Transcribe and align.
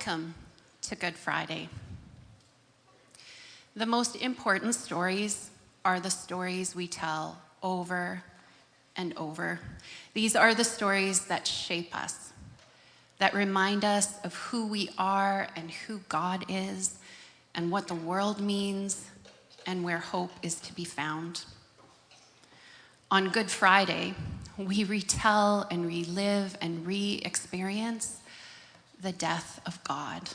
Welcome 0.00 0.34
to 0.80 0.96
Good 0.96 1.14
Friday. 1.14 1.68
The 3.76 3.84
most 3.84 4.16
important 4.16 4.74
stories 4.74 5.50
are 5.84 6.00
the 6.00 6.10
stories 6.10 6.74
we 6.74 6.86
tell 6.86 7.38
over 7.62 8.22
and 8.96 9.12
over. 9.18 9.60
These 10.14 10.34
are 10.34 10.54
the 10.54 10.64
stories 10.64 11.26
that 11.26 11.46
shape 11.46 11.94
us, 11.94 12.32
that 13.18 13.34
remind 13.34 13.84
us 13.84 14.18
of 14.24 14.34
who 14.34 14.68
we 14.68 14.88
are 14.96 15.48
and 15.54 15.70
who 15.70 16.00
God 16.08 16.46
is, 16.48 16.96
and 17.54 17.70
what 17.70 17.86
the 17.86 17.94
world 17.94 18.40
means, 18.40 19.04
and 19.66 19.84
where 19.84 19.98
hope 19.98 20.32
is 20.42 20.54
to 20.60 20.74
be 20.74 20.84
found. 20.84 21.44
On 23.10 23.28
Good 23.28 23.50
Friday, 23.50 24.14
we 24.56 24.82
retell 24.82 25.66
and 25.70 25.84
relive 25.84 26.56
and 26.62 26.86
re 26.86 27.20
experience 27.22 28.19
the 29.02 29.12
death 29.12 29.60
of 29.66 29.82
God. 29.84 30.30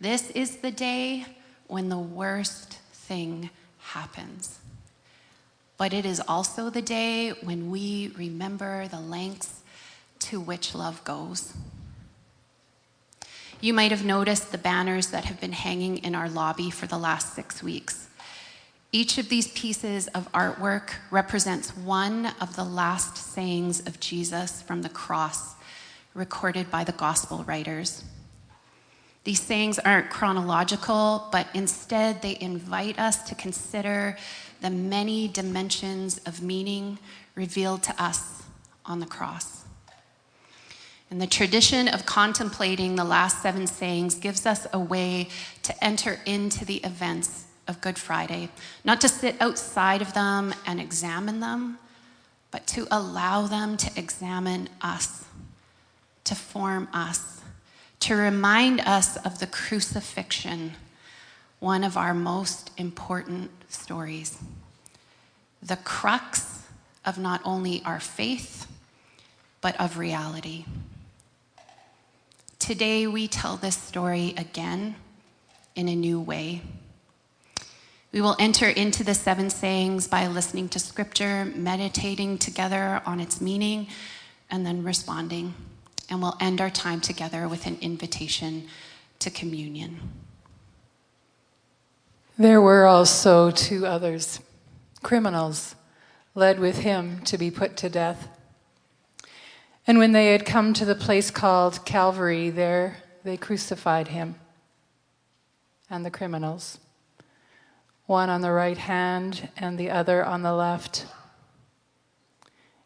This 0.00 0.30
is 0.30 0.58
the 0.58 0.70
day 0.70 1.26
when 1.66 1.88
the 1.88 1.98
worst 1.98 2.78
thing 2.92 3.50
happens. 3.78 4.58
But 5.76 5.92
it 5.92 6.04
is 6.04 6.20
also 6.26 6.68
the 6.68 6.82
day 6.82 7.30
when 7.30 7.70
we 7.70 8.12
remember 8.16 8.88
the 8.88 9.00
lengths 9.00 9.60
to 10.20 10.40
which 10.40 10.74
love 10.74 11.02
goes. 11.04 11.54
You 13.62 13.74
might 13.74 13.90
have 13.90 14.04
noticed 14.04 14.52
the 14.52 14.58
banners 14.58 15.08
that 15.08 15.26
have 15.26 15.40
been 15.40 15.52
hanging 15.52 15.98
in 15.98 16.14
our 16.14 16.28
lobby 16.28 16.70
for 16.70 16.86
the 16.86 16.98
last 16.98 17.34
six 17.34 17.62
weeks. 17.62 18.08
Each 18.92 19.18
of 19.18 19.28
these 19.28 19.48
pieces 19.48 20.08
of 20.08 20.30
artwork 20.32 20.92
represents 21.10 21.76
one 21.76 22.32
of 22.40 22.56
the 22.56 22.64
last 22.64 23.16
sayings 23.16 23.80
of 23.86 24.00
Jesus 24.00 24.62
from 24.62 24.82
the 24.82 24.88
cross 24.88 25.54
recorded 26.14 26.70
by 26.70 26.84
the 26.84 26.92
gospel 26.92 27.44
writers. 27.44 28.04
These 29.24 29.40
sayings 29.40 29.78
aren't 29.78 30.10
chronological, 30.10 31.28
but 31.30 31.46
instead 31.54 32.22
they 32.22 32.38
invite 32.40 32.98
us 32.98 33.22
to 33.28 33.34
consider 33.34 34.16
the 34.60 34.70
many 34.70 35.28
dimensions 35.28 36.18
of 36.26 36.42
meaning 36.42 36.98
revealed 37.34 37.82
to 37.84 38.02
us 38.02 38.42
on 38.84 39.00
the 39.00 39.06
cross. 39.06 39.64
And 41.10 41.20
the 41.20 41.26
tradition 41.26 41.88
of 41.88 42.06
contemplating 42.06 42.94
the 42.94 43.04
last 43.04 43.42
seven 43.42 43.66
sayings 43.66 44.14
gives 44.14 44.46
us 44.46 44.66
a 44.72 44.78
way 44.78 45.28
to 45.62 45.84
enter 45.84 46.20
into 46.24 46.64
the 46.64 46.76
events 46.76 47.46
of 47.66 47.80
Good 47.80 47.98
Friday, 47.98 48.48
not 48.84 49.00
to 49.00 49.08
sit 49.08 49.36
outside 49.40 50.02
of 50.02 50.14
them 50.14 50.54
and 50.66 50.80
examine 50.80 51.40
them, 51.40 51.78
but 52.50 52.66
to 52.68 52.86
allow 52.90 53.46
them 53.46 53.76
to 53.76 53.90
examine 53.98 54.68
us, 54.80 55.19
to 56.24 56.34
form 56.34 56.88
us, 56.92 57.40
to 58.00 58.14
remind 58.14 58.80
us 58.80 59.16
of 59.18 59.38
the 59.38 59.46
crucifixion, 59.46 60.72
one 61.58 61.84
of 61.84 61.96
our 61.96 62.14
most 62.14 62.70
important 62.76 63.50
stories. 63.68 64.38
The 65.62 65.76
crux 65.76 66.62
of 67.04 67.18
not 67.18 67.40
only 67.44 67.82
our 67.84 68.00
faith, 68.00 68.66
but 69.60 69.78
of 69.78 69.98
reality. 69.98 70.64
Today, 72.58 73.06
we 73.06 73.28
tell 73.28 73.56
this 73.56 73.76
story 73.76 74.34
again 74.36 74.94
in 75.74 75.88
a 75.88 75.96
new 75.96 76.20
way. 76.20 76.62
We 78.12 78.20
will 78.20 78.36
enter 78.38 78.68
into 78.68 79.04
the 79.04 79.14
seven 79.14 79.50
sayings 79.50 80.08
by 80.08 80.26
listening 80.26 80.68
to 80.70 80.78
scripture, 80.78 81.44
meditating 81.44 82.38
together 82.38 83.02
on 83.06 83.20
its 83.20 83.40
meaning, 83.40 83.86
and 84.50 84.66
then 84.66 84.82
responding. 84.82 85.54
And 86.10 86.20
we'll 86.20 86.36
end 86.40 86.60
our 86.60 86.70
time 86.70 87.00
together 87.00 87.48
with 87.48 87.66
an 87.66 87.78
invitation 87.80 88.66
to 89.20 89.30
communion. 89.30 90.00
There 92.36 92.60
were 92.60 92.86
also 92.86 93.50
two 93.50 93.86
others, 93.86 94.40
criminals, 95.02 95.76
led 96.34 96.58
with 96.58 96.78
him 96.78 97.20
to 97.24 97.38
be 97.38 97.50
put 97.50 97.76
to 97.78 97.88
death. 97.88 98.28
And 99.86 99.98
when 99.98 100.12
they 100.12 100.32
had 100.32 100.44
come 100.44 100.72
to 100.74 100.84
the 100.84 100.94
place 100.94 101.30
called 101.30 101.84
Calvary, 101.84 102.50
there 102.50 102.96
they 103.22 103.36
crucified 103.36 104.08
him 104.08 104.34
and 105.88 106.04
the 106.04 106.10
criminals 106.10 106.78
one 108.10 108.28
on 108.28 108.40
the 108.40 108.50
right 108.50 108.76
hand 108.76 109.48
and 109.56 109.78
the 109.78 109.88
other 109.88 110.24
on 110.24 110.42
the 110.42 110.52
left. 110.52 111.06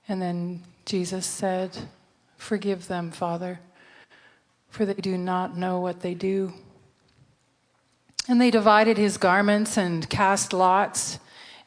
And 0.06 0.20
then 0.20 0.62
Jesus 0.84 1.24
said, 1.24 1.78
Forgive 2.44 2.88
them, 2.88 3.10
Father, 3.10 3.58
for 4.68 4.84
they 4.84 4.92
do 4.92 5.16
not 5.16 5.56
know 5.56 5.80
what 5.80 6.00
they 6.00 6.12
do. 6.12 6.52
And 8.28 8.38
they 8.38 8.50
divided 8.50 8.98
his 8.98 9.16
garments 9.16 9.78
and 9.78 10.10
cast 10.10 10.52
lots, 10.52 11.18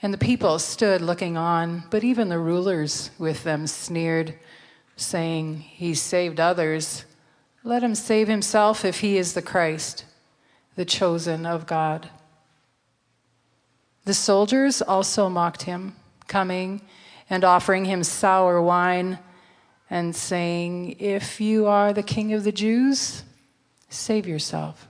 and 0.04 0.14
the 0.14 0.20
people 0.20 0.60
stood 0.60 1.02
looking 1.02 1.36
on, 1.36 1.86
but 1.90 2.04
even 2.04 2.30
the 2.30 2.38
rulers 2.38 3.10
with 3.18 3.44
them 3.44 3.66
sneered, 3.66 4.36
saying, 4.96 5.62
He 5.62 5.96
saved 5.96 6.40
others. 6.40 7.06
Let 7.64 7.82
him 7.82 7.96
save 7.96 8.28
himself 8.28 8.86
if 8.86 9.00
he 9.00 9.18
is 9.18 9.34
the 9.34 9.42
Christ, 9.42 10.06
the 10.76 10.86
chosen 10.86 11.48
of 11.48 11.66
God. 11.66 12.12
The 14.06 14.14
soldiers 14.14 14.84
also 14.84 15.28
mocked 15.28 15.64
him, 15.64 15.96
coming 16.28 16.82
and 17.32 17.44
offering 17.44 17.86
him 17.86 18.04
sour 18.04 18.62
wine 18.62 19.18
and 19.90 20.16
saying, 20.16 20.96
If 21.00 21.40
you 21.40 21.68
are 21.68 21.94
the 21.94 22.04
king 22.04 22.34
of 22.34 22.44
the 22.44 22.52
Jews, 22.52 23.24
save 23.90 24.28
yourself. 24.28 24.88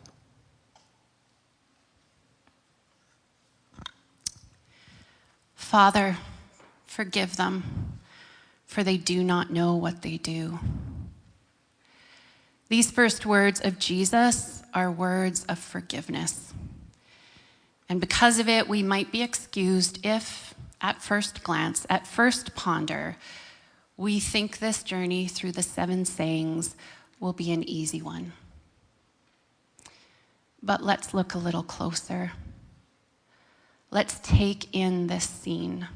Father, 5.56 6.18
forgive 6.86 7.36
them, 7.36 8.00
for 8.66 8.84
they 8.84 8.98
do 8.98 9.24
not 9.24 9.52
know 9.52 9.76
what 9.76 10.02
they 10.02 10.18
do. 10.18 10.60
These 12.70 12.92
first 12.92 13.26
words 13.26 13.62
of 13.62 13.80
Jesus 13.80 14.64
are 14.74 14.92
words 14.92 15.46
of 15.46 15.60
forgiveness. 15.60 16.54
And 17.90 18.02
because 18.02 18.40
of 18.40 18.50
it, 18.50 18.68
we 18.68 18.84
might 18.84 19.12
be 19.12 19.22
excused 19.22 20.06
if, 20.06 20.54
at 20.82 21.02
first 21.02 21.44
glance, 21.44 21.86
at 21.90 22.06
first 22.06 22.56
ponder, 22.56 23.16
we 23.98 24.20
think 24.20 24.60
this 24.60 24.84
journey 24.84 25.28
through 25.28 25.52
the 25.52 25.64
seven 25.64 26.06
sayings 26.06 26.76
will 27.20 27.34
be 27.34 27.52
an 27.52 27.68
easy 27.68 28.02
one. 28.02 28.32
But 30.62 30.84
let's 30.84 31.14
look 31.14 31.34
a 31.34 31.40
little 31.40 31.64
closer. 31.64 32.32
Let's 33.90 34.20
take 34.20 34.74
in 34.76 35.08
this 35.08 35.28
scene. 35.28 35.88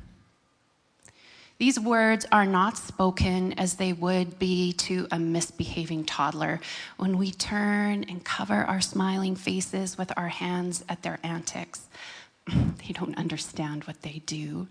These 1.59 1.79
words 1.79 2.25
are 2.31 2.47
not 2.47 2.75
spoken 2.75 3.53
as 3.53 3.75
they 3.75 3.94
would 3.94 4.39
be 4.39 4.73
to 4.73 5.07
a 5.12 5.19
misbehaving 5.19 6.06
toddler 6.06 6.59
when 6.97 7.19
we 7.19 7.29
turn 7.29 8.03
and 8.06 8.23
cover 8.23 8.63
our 8.63 8.81
smiling 8.81 9.35
faces 9.35 9.95
with 9.95 10.12
our 10.18 10.29
hands 10.29 10.83
at 10.89 11.03
their 11.03 11.19
antics. 11.23 11.88
They 12.47 12.94
don't 12.94 13.18
understand 13.18 13.83
what 13.83 14.01
they 14.01 14.23
do, 14.25 14.68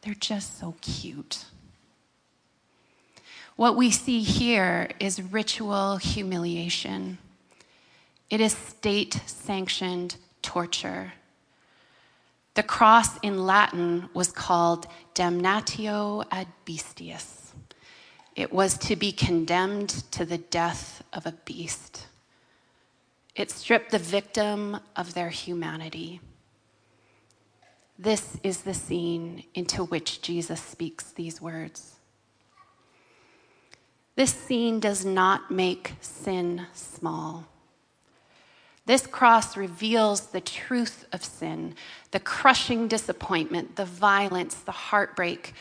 they're 0.00 0.14
just 0.14 0.58
so 0.58 0.74
cute. 0.80 1.44
What 3.56 3.76
we 3.76 3.90
see 3.90 4.22
here 4.22 4.90
is 4.98 5.20
ritual 5.20 5.98
humiliation. 5.98 7.18
It 8.30 8.40
is 8.40 8.52
state 8.52 9.20
sanctioned 9.26 10.16
torture. 10.40 11.12
The 12.54 12.62
cross 12.62 13.18
in 13.18 13.44
Latin 13.44 14.08
was 14.14 14.32
called 14.32 14.86
damnatio 15.14 16.24
ad 16.30 16.48
bestias. 16.66 17.52
It 18.34 18.52
was 18.52 18.78
to 18.78 18.96
be 18.96 19.12
condemned 19.12 19.90
to 20.12 20.24
the 20.24 20.38
death 20.38 21.02
of 21.12 21.26
a 21.26 21.32
beast. 21.44 22.06
It 23.34 23.50
stripped 23.50 23.90
the 23.90 23.98
victim 23.98 24.78
of 24.96 25.14
their 25.14 25.28
humanity. 25.28 26.20
This 27.98 28.38
is 28.42 28.62
the 28.62 28.74
scene 28.74 29.44
into 29.54 29.84
which 29.84 30.22
Jesus 30.22 30.60
speaks 30.60 31.12
these 31.12 31.40
words. 31.40 31.96
This 34.14 34.34
scene 34.34 34.78
does 34.78 35.04
not 35.04 35.50
make 35.50 35.94
sin 36.00 36.66
small. 36.74 37.46
This 38.84 39.06
cross 39.06 39.56
reveals 39.56 40.28
the 40.28 40.40
truth 40.40 41.06
of 41.12 41.24
sin, 41.24 41.76
the 42.10 42.20
crushing 42.20 42.88
disappointment, 42.88 43.76
the 43.76 43.84
violence, 43.84 44.54
the 44.56 44.72
heartbreak, 44.72 45.54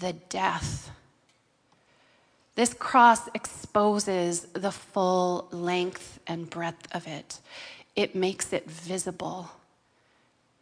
the 0.00 0.12
death. 0.12 0.90
This 2.56 2.74
cross 2.74 3.28
exposes 3.34 4.42
the 4.52 4.72
full 4.72 5.48
length 5.52 6.18
and 6.26 6.50
breadth 6.50 6.94
of 6.94 7.06
it. 7.06 7.40
It 7.94 8.14
makes 8.14 8.52
it 8.52 8.68
visible. 8.68 9.50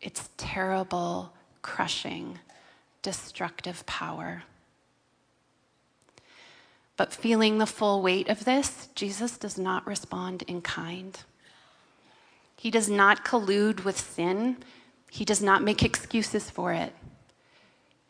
Its 0.01 0.29
terrible, 0.37 1.33
crushing, 1.63 2.39
destructive 3.03 3.87
power. 3.87 4.43
But 6.97 7.13
feeling 7.13 7.59
the 7.59 7.67
full 7.67 8.03
weight 8.03 8.29
of 8.29 8.45
this, 8.45 8.89
Jesus 8.95 9.37
does 9.37 9.59
not 9.59 9.87
respond 9.87 10.43
in 10.43 10.63
kind. 10.63 11.19
He 12.57 12.71
does 12.71 12.89
not 12.89 13.25
collude 13.25 13.85
with 13.85 13.99
sin, 13.99 14.59
he 15.11 15.25
does 15.25 15.43
not 15.43 15.63
make 15.63 15.83
excuses 15.83 16.51
for 16.51 16.73
it. 16.73 16.93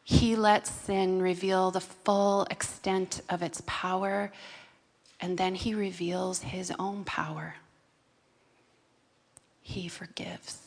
He 0.02 0.36
lets 0.36 0.70
sin 0.70 1.20
reveal 1.20 1.70
the 1.70 1.80
full 1.80 2.46
extent 2.50 3.22
of 3.28 3.42
its 3.42 3.62
power, 3.66 4.30
and 5.20 5.38
then 5.38 5.54
he 5.54 5.74
reveals 5.74 6.42
his 6.42 6.72
own 6.78 7.04
power. 7.04 7.56
He 9.62 9.88
forgives. 9.88 10.63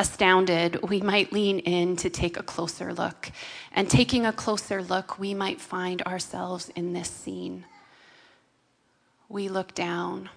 Astounded, 0.00 0.80
we 0.88 1.02
might 1.02 1.30
lean 1.30 1.58
in 1.58 1.94
to 1.96 2.08
take 2.08 2.38
a 2.38 2.42
closer 2.42 2.94
look. 2.94 3.30
And 3.70 3.90
taking 3.90 4.24
a 4.24 4.32
closer 4.32 4.82
look, 4.82 5.18
we 5.18 5.34
might 5.34 5.60
find 5.60 6.00
ourselves 6.00 6.70
in 6.74 6.94
this 6.94 7.10
scene. 7.10 7.66
We 9.28 9.50
look 9.50 9.74
down 9.74 10.30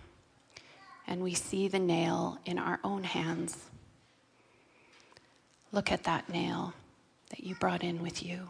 and 1.08 1.24
we 1.24 1.34
see 1.34 1.70
the 1.70 1.80
nail 1.80 2.40
in 2.46 2.60
our 2.60 2.82
own 2.84 3.06
hands. 3.06 3.70
Look 5.72 5.94
at 5.94 6.04
that 6.04 6.28
nail 6.28 6.74
that 7.30 7.46
you 7.46 7.56
brought 7.56 7.86
in 7.86 8.02
with 8.04 8.22
you. 8.22 8.50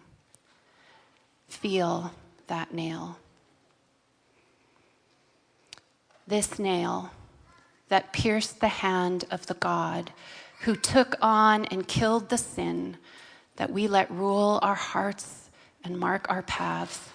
Feel 1.48 2.12
that 2.48 2.74
nail. 2.74 3.20
This 6.26 6.58
nail 6.58 7.12
that 7.90 8.14
pierced 8.14 8.62
the 8.62 8.68
hand 8.68 9.26
of 9.30 9.46
the 9.46 9.54
God 9.54 10.12
who 10.64 10.76
took 10.76 11.16
on 11.22 11.66
and 11.66 11.88
killed 11.88 12.30
the 12.30 12.38
sin 12.38 12.98
that 13.58 13.70
we 13.70 13.88
let 13.88 14.10
rule 14.10 14.60
our 14.62 14.76
hearts 14.76 15.50
and 15.84 16.00
mark 16.00 16.26
our 16.30 16.42
paths. 16.42 17.10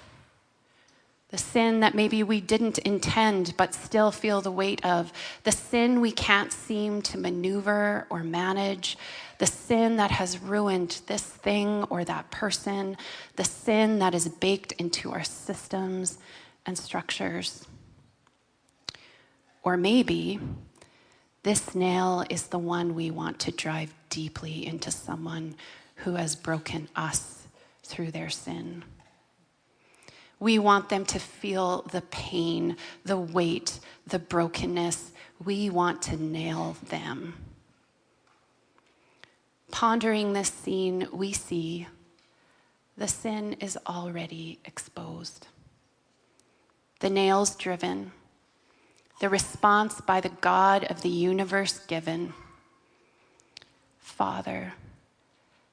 The 1.31 1.39
sin 1.39 1.81
that 1.81 1.95
maybe 1.95 2.23
we 2.23 2.41
didn't 2.41 2.79
intend 2.79 3.55
but 3.57 3.75
still 3.75 4.11
feel 4.11 4.41
the 4.41 4.53
weight 4.53 4.85
of, 4.85 5.13
the 5.45 5.53
sin 5.53 6.01
we 6.01 6.13
can't 6.13 6.53
seem 6.53 7.03
to 7.03 7.19
maneuver 7.19 8.07
or 8.09 8.23
manage, 8.23 8.97
the 9.39 9.47
sin 9.47 9.97
that 9.97 10.11
has 10.11 10.39
ruined 10.39 11.01
this 11.07 11.23
thing 11.23 11.85
or 11.85 12.05
that 12.05 12.31
person, 12.31 12.97
the 13.37 13.45
sin 13.45 13.99
that 13.99 14.15
is 14.15 14.29
baked 14.29 14.73
into 14.73 15.13
our 15.13 15.25
systems 15.25 16.19
and 16.67 16.79
structures. 16.79 17.67
Or 19.63 19.77
maybe 19.77 20.41
this 21.43 21.75
nail 21.75 22.25
is 22.29 22.49
the 22.49 22.59
one 22.59 22.95
we 22.95 23.11
want 23.11 23.39
to 23.41 23.53
drive 23.53 23.95
deeply 24.11 24.67
into 24.67 24.91
someone 24.91 25.55
who 25.97 26.15
has 26.15 26.37
broken 26.37 26.89
us 26.97 27.47
through 27.83 28.11
their 28.11 28.31
sin. 28.31 28.85
We 30.41 30.59
want 30.59 30.89
them 30.89 31.05
to 31.07 31.19
feel 31.19 31.83
the 31.91 32.03
pain, 32.03 32.77
the 33.05 33.19
weight, 33.19 33.81
the 34.07 34.19
brokenness. 34.19 35.13
We 35.45 35.71
want 35.71 36.03
to 36.03 36.17
nail 36.17 36.77
them. 36.89 37.35
Pondering 39.71 40.33
this 40.33 40.51
scene, 40.51 41.09
we 41.13 41.33
see 41.33 41.87
the 42.97 43.09
sin 43.09 43.55
is 43.55 43.79
already 43.87 44.59
exposed. 44.65 45.47
The 47.01 47.11
nails 47.11 47.55
driven, 47.55 48.13
the 49.21 49.29
response 49.29 50.01
by 50.01 50.21
the 50.21 50.29
God 50.29 50.85
of 50.85 51.03
the 51.03 51.09
universe 51.09 51.79
given. 51.87 52.35
Father, 53.99 54.75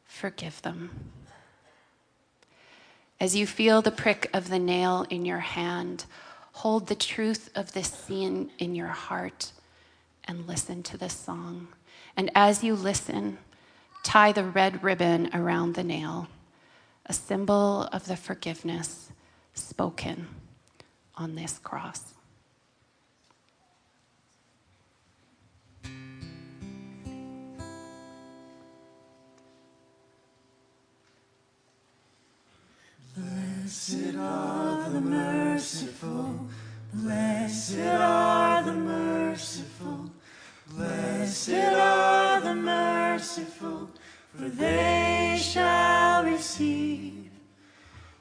forgive 0.05 0.61
them. 0.61 1.11
As 3.19 3.35
you 3.35 3.47
feel 3.47 3.81
the 3.81 3.91
prick 3.91 4.29
of 4.33 4.49
the 4.49 4.59
nail 4.59 5.05
in 5.09 5.25
your 5.25 5.39
hand, 5.39 6.05
hold 6.53 6.87
the 6.87 6.95
truth 6.95 7.49
of 7.55 7.71
this 7.71 7.87
scene 7.87 8.51
in 8.57 8.75
your 8.75 8.87
heart 8.87 9.51
and 10.25 10.47
listen 10.47 10.83
to 10.83 10.97
this 10.97 11.13
song. 11.13 11.67
And 12.17 12.31
as 12.35 12.63
you 12.63 12.75
listen, 12.75 13.37
tie 14.03 14.31
the 14.31 14.43
red 14.43 14.83
ribbon 14.83 15.29
around 15.33 15.75
the 15.75 15.83
nail, 15.83 16.27
a 17.05 17.13
symbol 17.13 17.83
of 17.91 18.05
the 18.05 18.17
forgiveness 18.17 19.11
spoken 19.53 20.27
on 21.15 21.35
this 21.35 21.59
cross. 21.59 22.14
Blessed 33.17 34.17
are 34.17 34.89
the 34.89 34.99
merciful, 34.99 36.49
blessed 36.93 37.79
are 37.79 38.61
the 38.61 38.73
merciful, 38.73 40.11
blessed 40.67 41.53
are 41.53 42.41
the 42.41 42.55
merciful, 42.55 43.89
for 44.33 44.49
they 44.49 45.39
shall 45.41 46.25
receive 46.25 47.31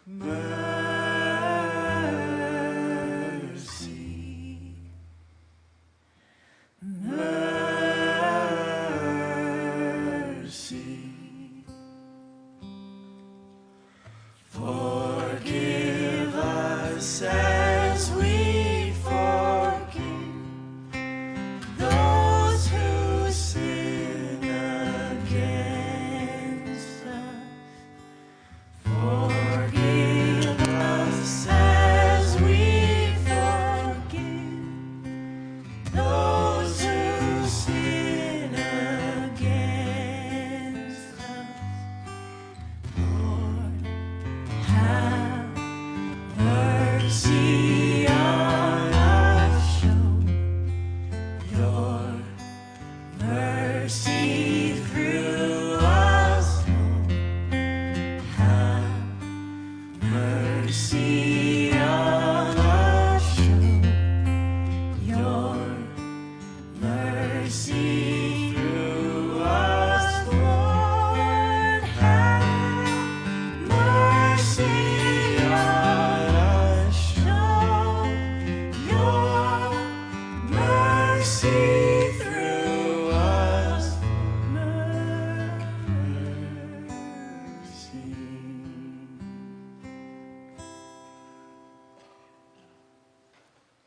mercy. 0.07 0.45
Mercy. 6.81 7.54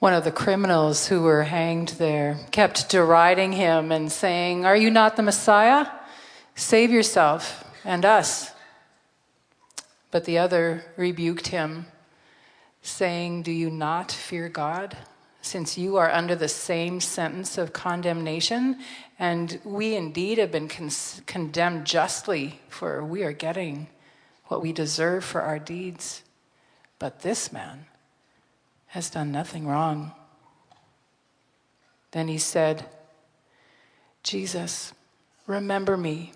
One 0.08 0.14
of 0.14 0.24
the 0.24 0.32
criminals 0.32 1.10
who 1.10 1.24
were 1.24 1.44
hanged 1.44 1.90
there 1.90 2.40
kept 2.52 2.88
deriding 2.88 3.52
him 3.52 3.92
and 3.92 4.10
saying, 4.10 4.66
Are 4.66 4.74
you 4.74 4.90
not 4.90 5.18
the 5.18 5.22
Messiah? 5.22 5.86
Save 6.56 6.92
yourself 6.92 7.66
and 7.84 8.06
us. 8.06 8.52
But 10.10 10.24
the 10.24 10.38
other 10.38 10.86
rebuked 10.96 11.48
him, 11.48 11.88
saying, 12.82 13.44
Do 13.44 13.52
you 13.52 13.70
not 13.70 14.10
fear 14.10 14.48
God, 14.48 14.96
since 15.42 15.78
you 15.78 15.98
are 15.98 16.10
under 16.10 16.36
the 16.36 16.48
same 16.48 17.02
sentence 17.02 17.58
of 17.58 17.74
condemnation? 17.74 18.80
And 19.20 19.60
we 19.66 19.94
indeed 19.94 20.38
have 20.38 20.54
been 20.54 20.70
con- 20.70 20.90
condemned 21.26 21.86
justly, 21.86 22.62
for 22.70 23.04
we 23.04 23.24
are 23.24 23.34
getting 23.34 23.90
what 24.46 24.62
we 24.62 24.72
deserve 24.72 25.26
for 25.26 25.42
our 25.42 25.60
deeds. 25.60 26.24
But 26.98 27.24
this 27.24 27.52
man, 27.52 27.87
has 28.88 29.10
done 29.10 29.32
nothing 29.32 29.68
wrong. 29.68 30.14
Then 32.12 32.28
he 32.28 32.38
said, 32.38 32.86
Jesus, 34.24 34.94
remember 35.46 35.98
me 35.98 36.34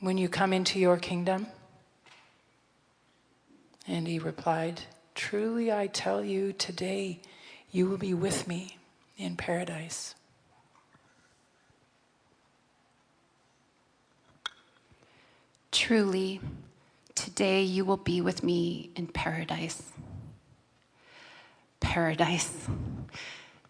when 0.00 0.18
you 0.18 0.28
come 0.28 0.52
into 0.52 0.78
your 0.78 0.96
kingdom. 0.96 1.46
And 3.86 4.06
he 4.06 4.18
replied, 4.18 4.82
Truly, 5.14 5.72
I 5.72 5.86
tell 5.86 6.24
you, 6.24 6.52
today 6.52 7.20
you 7.70 7.88
will 7.88 7.98
be 7.98 8.14
with 8.14 8.48
me 8.48 8.78
in 9.16 9.36
paradise. 9.36 10.14
Truly, 15.70 16.40
today 17.14 17.62
you 17.62 17.84
will 17.84 17.96
be 17.96 18.20
with 18.20 18.42
me 18.42 18.90
in 18.94 19.06
paradise. 19.08 19.82
Paradise. 21.84 22.66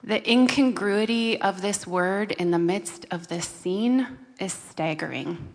The 0.05 0.31
incongruity 0.31 1.41
of 1.41 1.61
this 1.61 1.85
word 1.85 2.31
in 2.31 2.53
the 2.53 2.61
midst 2.61 3.07
of 3.11 3.27
this 3.27 3.47
scene 3.47 4.07
is 4.39 4.53
staggering. 4.53 5.53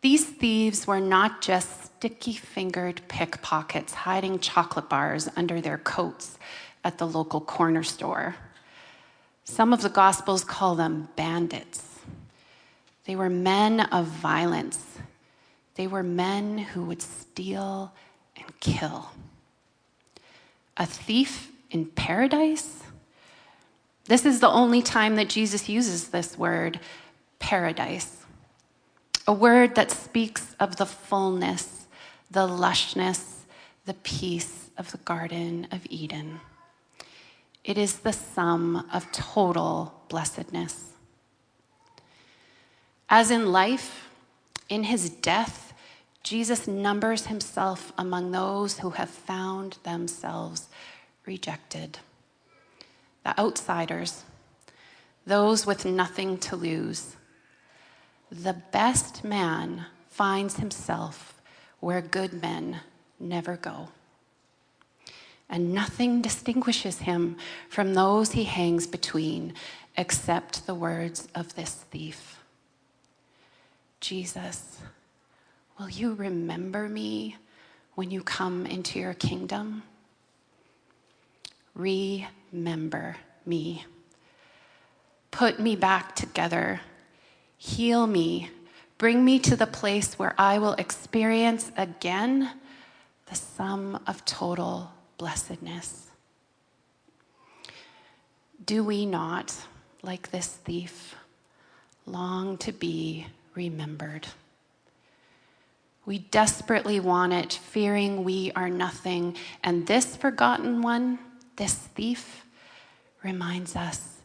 These 0.00 0.24
thieves 0.24 0.86
were 0.86 1.00
not 1.00 1.42
just 1.42 1.84
sticky 1.84 2.32
fingered 2.32 3.02
pickpockets 3.08 3.92
hiding 3.92 4.38
chocolate 4.38 4.88
bars 4.88 5.28
under 5.36 5.60
their 5.60 5.76
coats 5.76 6.38
at 6.82 6.96
the 6.96 7.06
local 7.06 7.42
corner 7.42 7.82
store. 7.82 8.36
Some 9.44 9.74
of 9.74 9.82
the 9.82 9.90
Gospels 9.90 10.44
call 10.44 10.74
them 10.74 11.08
bandits. 11.14 12.00
They 13.04 13.16
were 13.16 13.30
men 13.30 13.80
of 13.80 14.06
violence. 14.06 14.82
They 15.74 15.86
were 15.86 16.02
men 16.02 16.56
who 16.56 16.84
would 16.84 17.02
steal 17.02 17.92
and 18.34 18.60
kill. 18.60 19.10
A 20.76 20.86
thief 20.86 21.50
in 21.70 21.86
paradise? 21.86 22.82
This 24.06 24.26
is 24.26 24.40
the 24.40 24.48
only 24.48 24.82
time 24.82 25.16
that 25.16 25.28
Jesus 25.28 25.68
uses 25.68 26.08
this 26.08 26.36
word, 26.36 26.80
paradise. 27.38 28.24
A 29.26 29.32
word 29.32 29.74
that 29.76 29.90
speaks 29.90 30.54
of 30.60 30.76
the 30.76 30.86
fullness, 30.86 31.86
the 32.30 32.46
lushness, 32.46 33.44
the 33.86 33.94
peace 33.94 34.70
of 34.76 34.90
the 34.92 34.98
Garden 34.98 35.66
of 35.72 35.86
Eden. 35.88 36.40
It 37.64 37.78
is 37.78 38.00
the 38.00 38.12
sum 38.12 38.86
of 38.92 39.10
total 39.12 40.02
blessedness. 40.08 40.92
As 43.08 43.30
in 43.30 43.52
life, 43.52 44.10
in 44.68 44.84
his 44.84 45.08
death, 45.08 45.63
Jesus 46.24 46.66
numbers 46.66 47.26
himself 47.26 47.92
among 47.98 48.32
those 48.32 48.78
who 48.78 48.90
have 48.90 49.10
found 49.10 49.76
themselves 49.84 50.68
rejected. 51.26 51.98
The 53.24 53.38
outsiders, 53.38 54.24
those 55.26 55.66
with 55.66 55.84
nothing 55.84 56.38
to 56.38 56.56
lose. 56.56 57.16
The 58.32 58.54
best 58.72 59.22
man 59.22 59.84
finds 60.08 60.56
himself 60.56 61.40
where 61.80 62.00
good 62.00 62.32
men 62.40 62.80
never 63.20 63.56
go. 63.58 63.88
And 65.50 65.74
nothing 65.74 66.22
distinguishes 66.22 67.00
him 67.00 67.36
from 67.68 67.92
those 67.92 68.32
he 68.32 68.44
hangs 68.44 68.86
between 68.86 69.52
except 69.96 70.66
the 70.66 70.74
words 70.74 71.28
of 71.34 71.54
this 71.54 71.74
thief 71.90 72.38
Jesus, 74.00 74.80
will 75.78 75.88
you 75.88 76.14
remember 76.14 76.88
me 76.88 77.36
when 77.94 78.10
you 78.10 78.22
come 78.22 78.66
into 78.66 78.98
your 78.98 79.14
kingdom? 79.14 79.82
Remember 81.74 83.16
me. 83.44 83.84
Put 85.30 85.58
me 85.58 85.74
back 85.74 86.14
together. 86.14 86.80
Heal 87.56 88.06
me. 88.06 88.50
Bring 88.98 89.24
me 89.24 89.38
to 89.40 89.56
the 89.56 89.66
place 89.66 90.18
where 90.18 90.34
I 90.38 90.58
will 90.58 90.74
experience 90.74 91.72
again 91.76 92.50
the 93.26 93.34
sum 93.34 93.98
of 94.06 94.24
total 94.24 94.92
blessedness. 95.18 96.10
Do 98.64 98.84
we 98.84 99.04
not, 99.04 99.54
like 100.02 100.30
this 100.30 100.46
thief, 100.46 101.16
long 102.06 102.56
to 102.58 102.72
be 102.72 103.26
remembered? 103.54 104.28
We 106.06 106.18
desperately 106.18 107.00
want 107.00 107.32
it, 107.32 107.52
fearing 107.52 108.24
we 108.24 108.52
are 108.54 108.68
nothing. 108.68 109.36
And 109.62 109.86
this 109.86 110.16
forgotten 110.16 110.82
one, 110.82 111.18
this 111.56 111.74
thief, 111.74 112.44
reminds 113.22 113.74
us 113.74 114.18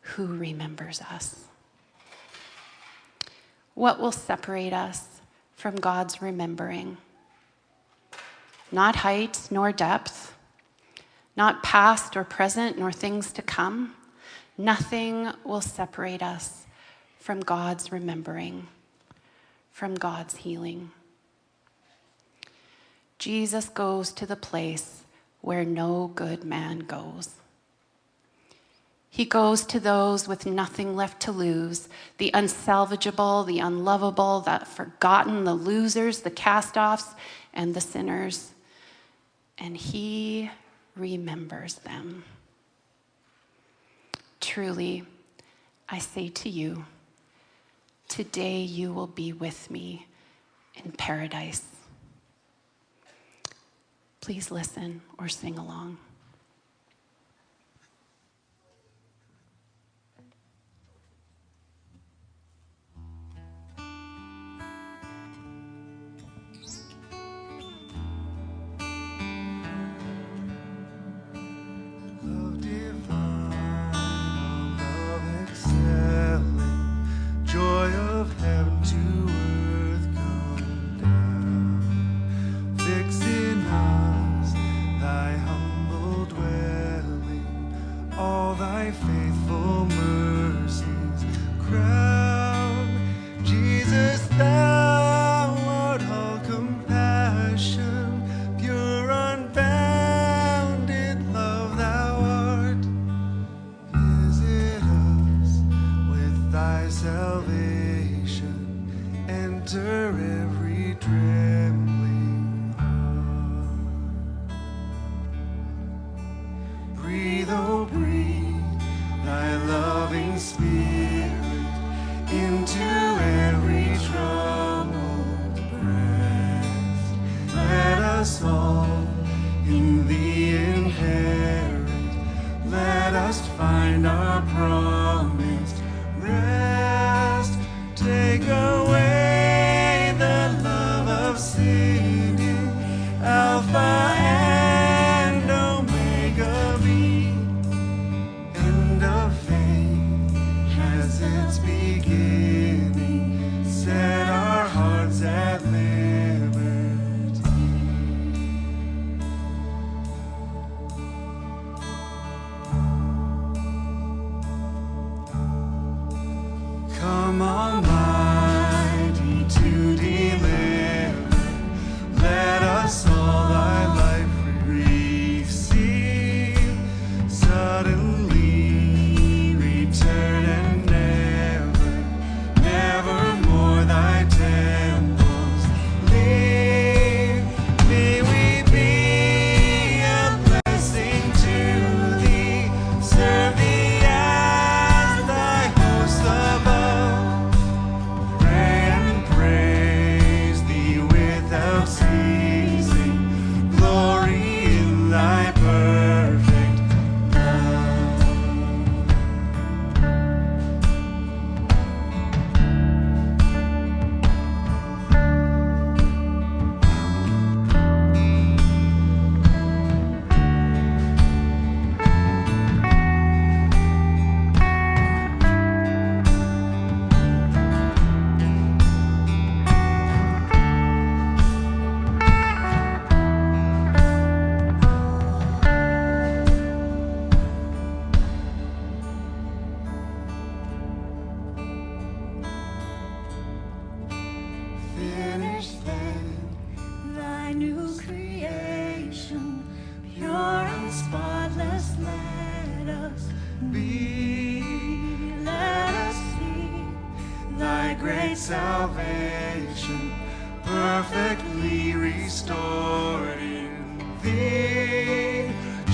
who 0.00 0.26
remembers 0.26 1.00
us. 1.10 1.44
What 3.74 4.00
will 4.00 4.12
separate 4.12 4.72
us 4.72 5.20
from 5.56 5.76
God's 5.76 6.22
remembering? 6.22 6.96
Not 8.70 8.96
height 8.96 9.48
nor 9.50 9.72
depth, 9.72 10.34
not 11.36 11.62
past 11.62 12.16
or 12.16 12.24
present 12.24 12.78
nor 12.78 12.92
things 12.92 13.32
to 13.32 13.42
come. 13.42 13.94
Nothing 14.56 15.30
will 15.44 15.60
separate 15.60 16.22
us 16.22 16.66
from 17.18 17.40
God's 17.40 17.92
remembering, 17.92 18.68
from 19.72 19.94
God's 19.94 20.36
healing. 20.36 20.90
Jesus 23.18 23.68
goes 23.68 24.12
to 24.12 24.26
the 24.26 24.36
place 24.36 25.04
where 25.40 25.64
no 25.64 26.10
good 26.14 26.44
man 26.44 26.80
goes. 26.80 27.30
He 29.08 29.24
goes 29.24 29.64
to 29.66 29.80
those 29.80 30.28
with 30.28 30.44
nothing 30.44 30.94
left 30.94 31.22
to 31.22 31.32
lose 31.32 31.88
the 32.18 32.30
unsalvageable, 32.34 33.46
the 33.46 33.60
unlovable, 33.60 34.40
the 34.40 34.58
forgotten, 34.66 35.44
the 35.44 35.54
losers, 35.54 36.20
the 36.20 36.30
cast 36.30 36.76
offs, 36.76 37.14
and 37.54 37.72
the 37.72 37.80
sinners. 37.80 38.52
And 39.56 39.74
he 39.74 40.50
remembers 40.94 41.76
them. 41.76 42.24
Truly, 44.40 45.04
I 45.88 45.98
say 45.98 46.28
to 46.28 46.50
you, 46.50 46.84
today 48.08 48.60
you 48.60 48.92
will 48.92 49.06
be 49.06 49.32
with 49.32 49.70
me 49.70 50.08
in 50.84 50.92
paradise. 50.92 51.75
Please 54.26 54.50
listen 54.50 55.02
or 55.18 55.28
sing 55.28 55.56
along. 55.56 55.98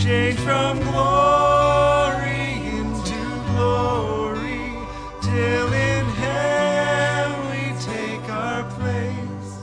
Change 0.02 0.38
from 0.40 0.80
glory 0.80 2.54
into 2.76 3.21
glory, 3.52 4.75
till 5.23 5.73
in 5.73 6.04
hell 6.06 7.30
we 7.52 7.73
take 7.80 8.28
our 8.28 8.64
place, 8.71 9.59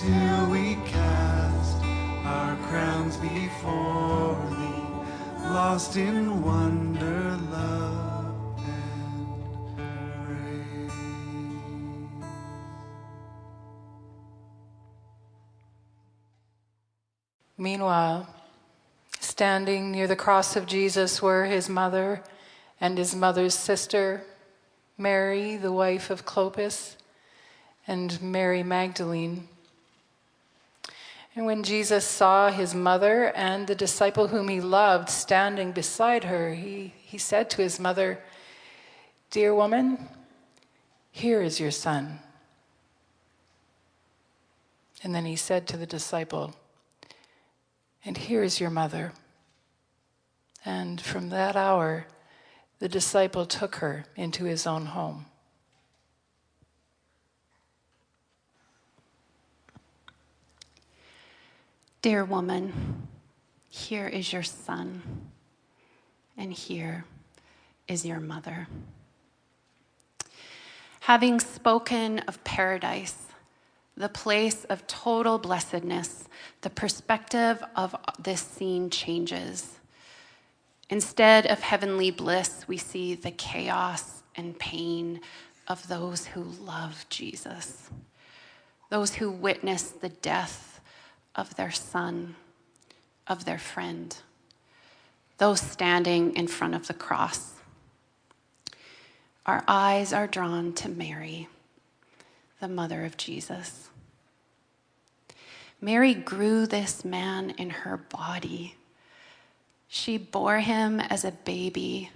till 0.00 0.50
we 0.50 0.76
cast 0.86 1.76
our 2.24 2.56
crowns 2.68 3.18
before 3.18 4.34
thee, 4.48 5.52
lost 5.52 5.96
in 5.96 6.29
standing 19.50 19.90
near 19.90 20.06
the 20.06 20.14
cross 20.14 20.54
of 20.54 20.64
Jesus 20.64 21.20
were 21.20 21.44
his 21.44 21.68
mother 21.68 22.22
and 22.80 22.96
his 22.96 23.16
mother's 23.16 23.52
sister, 23.52 24.22
Mary, 24.96 25.56
the 25.56 25.72
wife 25.72 26.08
of 26.08 26.24
Clopas, 26.24 26.94
and 27.84 28.22
Mary 28.22 28.62
Magdalene. 28.62 29.48
And 31.34 31.46
when 31.46 31.64
Jesus 31.64 32.04
saw 32.04 32.52
his 32.52 32.76
mother 32.76 33.32
and 33.34 33.66
the 33.66 33.74
disciple 33.74 34.28
whom 34.28 34.46
he 34.46 34.60
loved 34.60 35.10
standing 35.10 35.72
beside 35.72 36.22
her, 36.22 36.54
he, 36.54 36.94
he 37.02 37.18
said 37.18 37.50
to 37.50 37.56
his 37.60 37.80
mother, 37.80 38.20
Dear 39.32 39.52
woman, 39.52 40.08
here 41.10 41.42
is 41.42 41.58
your 41.58 41.72
son. 41.72 42.20
And 45.02 45.12
then 45.12 45.24
he 45.24 45.34
said 45.34 45.66
to 45.66 45.76
the 45.76 45.86
disciple, 45.86 46.54
And 48.04 48.16
here 48.16 48.44
is 48.44 48.60
your 48.60 48.70
mother. 48.70 49.12
And 50.64 51.00
from 51.00 51.30
that 51.30 51.56
hour, 51.56 52.06
the 52.78 52.88
disciple 52.88 53.46
took 53.46 53.76
her 53.76 54.04
into 54.16 54.44
his 54.44 54.66
own 54.66 54.86
home. 54.86 55.26
Dear 62.02 62.24
woman, 62.24 63.08
here 63.68 64.08
is 64.08 64.32
your 64.32 64.42
son, 64.42 65.02
and 66.36 66.52
here 66.52 67.04
is 67.86 68.06
your 68.06 68.20
mother. 68.20 68.68
Having 71.00 71.40
spoken 71.40 72.20
of 72.20 72.42
paradise, 72.44 73.26
the 73.96 74.08
place 74.08 74.64
of 74.64 74.86
total 74.86 75.38
blessedness, 75.38 76.24
the 76.62 76.70
perspective 76.70 77.62
of 77.76 77.94
this 78.18 78.40
scene 78.40 78.88
changes. 78.88 79.79
Instead 80.90 81.46
of 81.46 81.60
heavenly 81.60 82.10
bliss, 82.10 82.64
we 82.66 82.76
see 82.76 83.14
the 83.14 83.30
chaos 83.30 84.24
and 84.34 84.58
pain 84.58 85.20
of 85.68 85.86
those 85.86 86.26
who 86.26 86.42
love 86.42 87.06
Jesus, 87.08 87.90
those 88.90 89.14
who 89.14 89.30
witness 89.30 89.84
the 89.84 90.08
death 90.08 90.80
of 91.36 91.54
their 91.54 91.70
son, 91.70 92.34
of 93.28 93.44
their 93.44 93.58
friend, 93.58 94.16
those 95.38 95.60
standing 95.60 96.34
in 96.34 96.48
front 96.48 96.74
of 96.74 96.88
the 96.88 96.94
cross. 96.94 97.52
Our 99.46 99.62
eyes 99.68 100.12
are 100.12 100.26
drawn 100.26 100.72
to 100.74 100.88
Mary, 100.88 101.48
the 102.60 102.68
mother 102.68 103.04
of 103.04 103.16
Jesus. 103.16 103.90
Mary 105.80 106.14
grew 106.14 106.66
this 106.66 107.04
man 107.04 107.50
in 107.50 107.70
her 107.70 107.96
body. 107.96 108.74
She 109.92 110.18
bore 110.18 110.60
him 110.60 111.00
as 111.00 111.24
a 111.24 111.32
baby. 111.32 112.10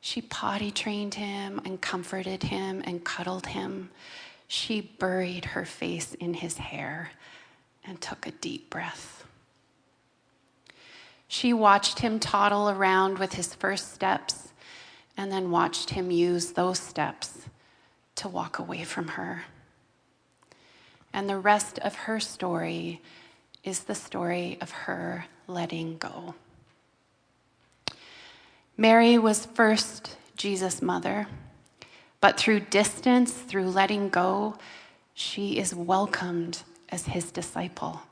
She 0.00 0.22
potty 0.22 0.70
trained 0.70 1.14
him 1.14 1.60
and 1.66 1.78
comforted 1.78 2.44
him 2.44 2.82
and 2.86 3.04
cuddled 3.04 3.48
him. 3.48 3.90
She 4.46 4.80
buried 4.80 5.44
her 5.44 5.66
face 5.66 6.14
in 6.14 6.32
his 6.32 6.56
hair 6.56 7.10
and 7.84 8.00
took 8.00 8.26
a 8.26 8.30
deep 8.30 8.70
breath. 8.70 9.26
She 11.28 11.52
watched 11.52 11.98
him 11.98 12.18
toddle 12.18 12.70
around 12.70 13.18
with 13.18 13.34
his 13.34 13.54
first 13.54 13.92
steps 13.92 14.48
and 15.14 15.30
then 15.30 15.50
watched 15.50 15.90
him 15.90 16.10
use 16.10 16.52
those 16.52 16.78
steps 16.78 17.48
to 18.14 18.28
walk 18.28 18.58
away 18.58 18.84
from 18.84 19.08
her. 19.08 19.44
And 21.12 21.28
the 21.28 21.36
rest 21.36 21.78
of 21.80 21.94
her 21.94 22.18
story 22.18 23.02
is 23.62 23.80
the 23.80 23.94
story 23.94 24.56
of 24.62 24.70
her 24.70 25.26
letting 25.46 25.98
go. 25.98 26.34
Mary 28.80 29.18
was 29.18 29.44
first 29.44 30.16
Jesus' 30.36 30.80
mother, 30.80 31.26
but 32.20 32.38
through 32.38 32.60
distance, 32.60 33.32
through 33.32 33.68
letting 33.68 34.08
go, 34.08 34.56
she 35.14 35.58
is 35.58 35.74
welcomed 35.74 36.62
as 36.88 37.06
his 37.06 37.32
disciple. 37.32 38.02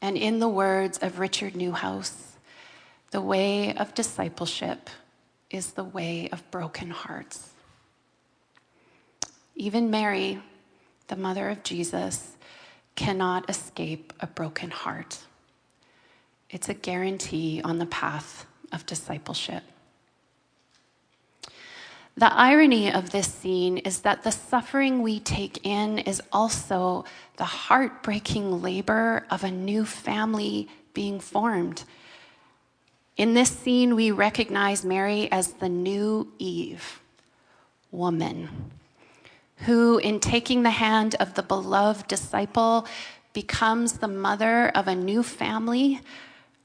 And 0.00 0.16
in 0.16 0.38
the 0.38 0.48
words 0.48 0.98
of 0.98 1.18
Richard 1.18 1.54
Neuhaus, 1.54 2.36
the 3.10 3.20
way 3.20 3.74
of 3.74 3.92
discipleship 3.92 4.88
is 5.50 5.72
the 5.72 5.82
way 5.82 6.28
of 6.30 6.48
broken 6.52 6.90
hearts. 6.90 7.50
Even 9.56 9.90
Mary, 9.90 10.40
the 11.08 11.16
mother 11.16 11.48
of 11.48 11.64
Jesus, 11.64 12.36
cannot 12.94 13.50
escape 13.50 14.12
a 14.20 14.28
broken 14.28 14.70
heart. 14.70 15.18
It's 16.54 16.68
a 16.68 16.74
guarantee 16.74 17.60
on 17.64 17.78
the 17.78 17.86
path 17.86 18.46
of 18.70 18.86
discipleship. 18.86 19.64
The 22.16 22.32
irony 22.32 22.92
of 22.92 23.10
this 23.10 23.26
scene 23.26 23.78
is 23.78 24.02
that 24.02 24.22
the 24.22 24.30
suffering 24.30 25.02
we 25.02 25.18
take 25.18 25.66
in 25.66 25.98
is 25.98 26.22
also 26.32 27.06
the 27.38 27.44
heartbreaking 27.44 28.62
labor 28.62 29.26
of 29.32 29.42
a 29.42 29.50
new 29.50 29.84
family 29.84 30.68
being 30.94 31.18
formed. 31.18 31.82
In 33.16 33.34
this 33.34 33.50
scene, 33.50 33.96
we 33.96 34.12
recognize 34.12 34.84
Mary 34.84 35.28
as 35.32 35.54
the 35.54 35.68
new 35.68 36.32
Eve, 36.38 37.00
woman, 37.90 38.70
who, 39.66 39.98
in 39.98 40.20
taking 40.20 40.62
the 40.62 40.70
hand 40.70 41.16
of 41.18 41.34
the 41.34 41.42
beloved 41.42 42.06
disciple, 42.06 42.86
becomes 43.32 43.94
the 43.94 44.06
mother 44.06 44.68
of 44.68 44.86
a 44.86 44.94
new 44.94 45.24
family 45.24 46.00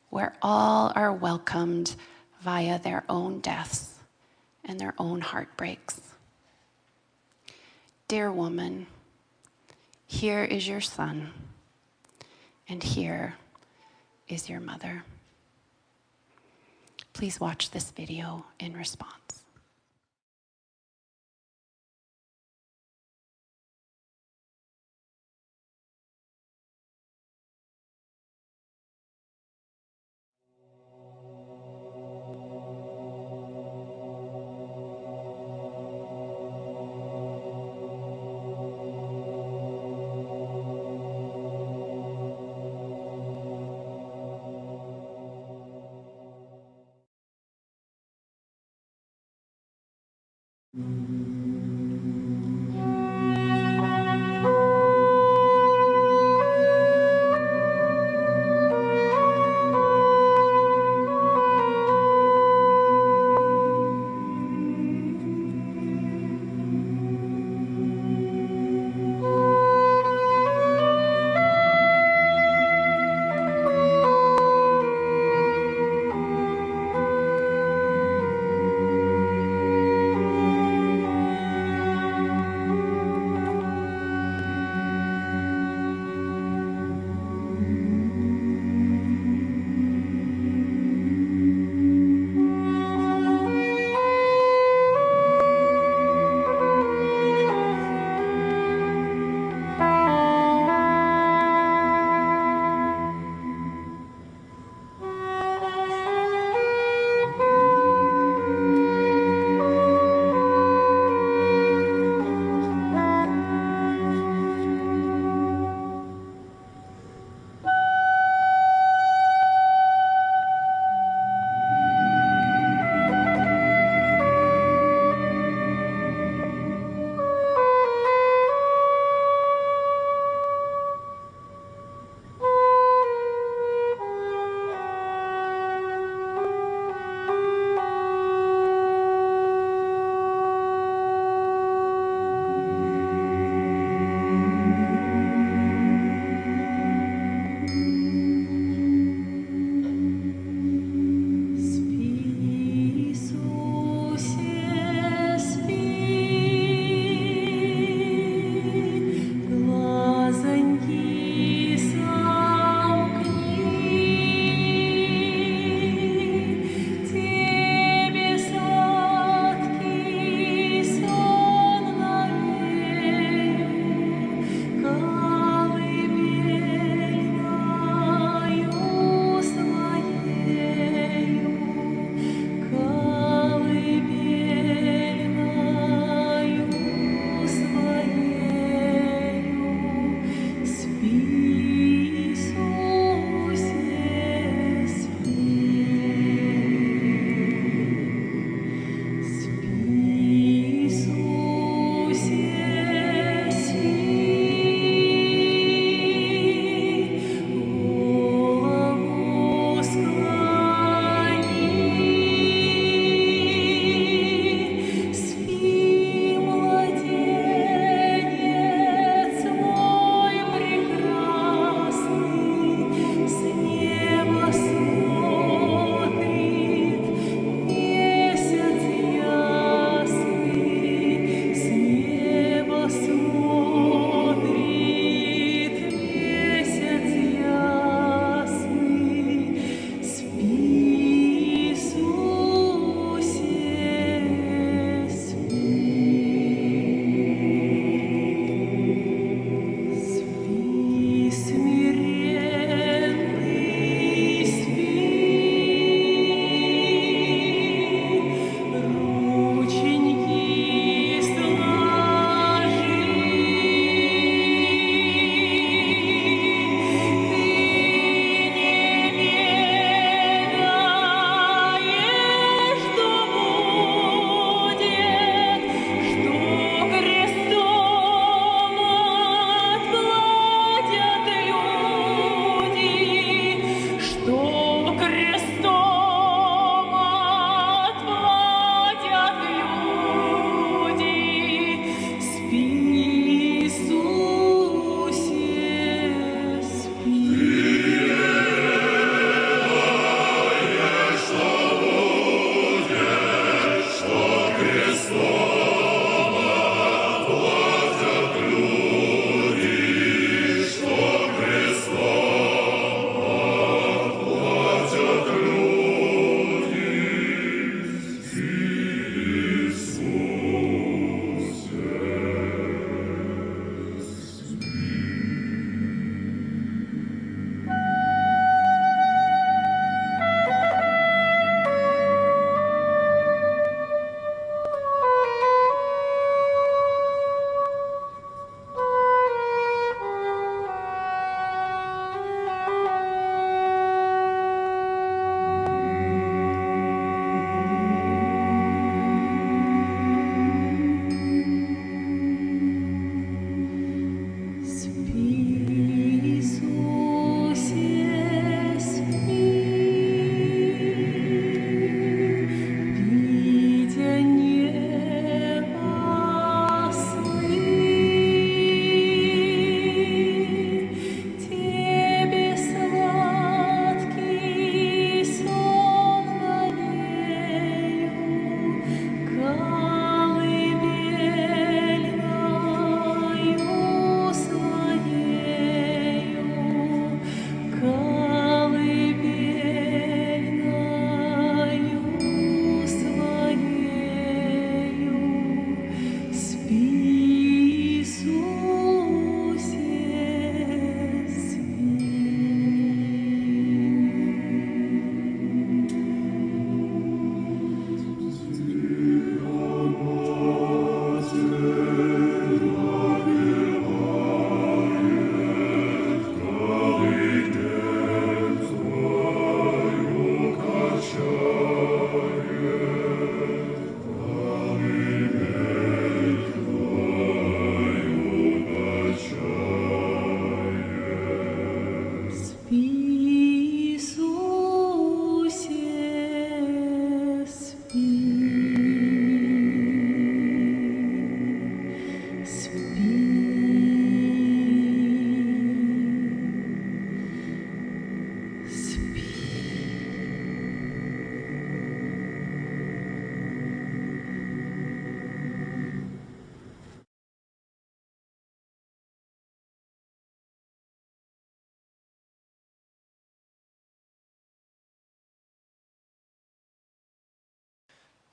where 0.09 0.35
all 0.41 0.91
are 0.95 1.13
welcomed 1.13 1.95
via 2.41 2.79
their 2.79 3.03
own 3.09 3.39
deaths 3.39 3.95
and 4.65 4.79
their 4.79 4.93
own 4.97 5.21
heartbreaks. 5.21 6.01
Dear 8.07 8.31
woman, 8.31 8.87
here 10.07 10.43
is 10.43 10.67
your 10.67 10.81
son, 10.81 11.31
and 12.67 12.81
here 12.81 13.35
is 14.27 14.49
your 14.49 14.59
mother. 14.59 15.03
Please 17.13 17.39
watch 17.39 17.71
this 17.71 17.91
video 17.91 18.45
in 18.59 18.75
response. 18.75 19.38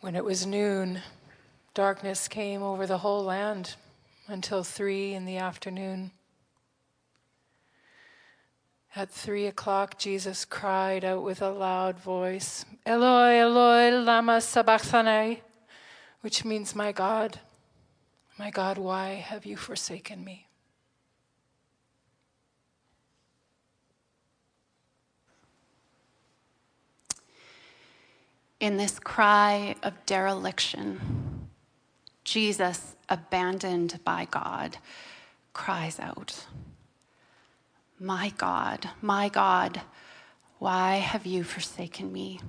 When 0.06 0.14
it 0.14 0.24
was 0.24 0.46
noon, 0.46 1.02
darkness 1.74 2.28
came 2.28 2.62
over 2.62 2.86
the 2.86 2.98
whole 2.98 3.24
land 3.24 3.74
until 4.28 4.62
three 4.62 5.14
in 5.14 5.24
the 5.24 5.38
afternoon. 5.38 6.12
At 8.94 9.10
three 9.10 9.46
o'clock, 9.46 9.98
Jesus 9.98 10.44
cried 10.44 11.04
out 11.04 11.24
with 11.24 11.42
a 11.42 11.50
loud 11.50 11.98
voice, 11.98 12.64
Eloi, 12.86 13.40
Eloi, 13.40 13.98
lama 13.98 14.40
sabachthani, 14.40 15.42
which 16.20 16.44
means, 16.44 16.76
My 16.76 16.92
God, 16.92 17.40
my 18.38 18.52
God, 18.52 18.78
why 18.78 19.14
have 19.14 19.44
you 19.44 19.56
forsaken 19.56 20.24
me? 20.24 20.46
In 28.58 28.78
this 28.78 28.98
cry 28.98 29.76
of 29.82 30.06
dereliction, 30.06 31.48
Jesus, 32.24 32.96
abandoned 33.08 34.00
by 34.02 34.26
God, 34.30 34.78
cries 35.52 36.00
out, 36.00 36.46
My 38.00 38.32
God, 38.38 38.88
my 39.02 39.28
God, 39.28 39.82
why 40.58 40.96
have 40.96 41.26
you 41.26 41.44
forsaken 41.44 42.10
me? 42.10 42.40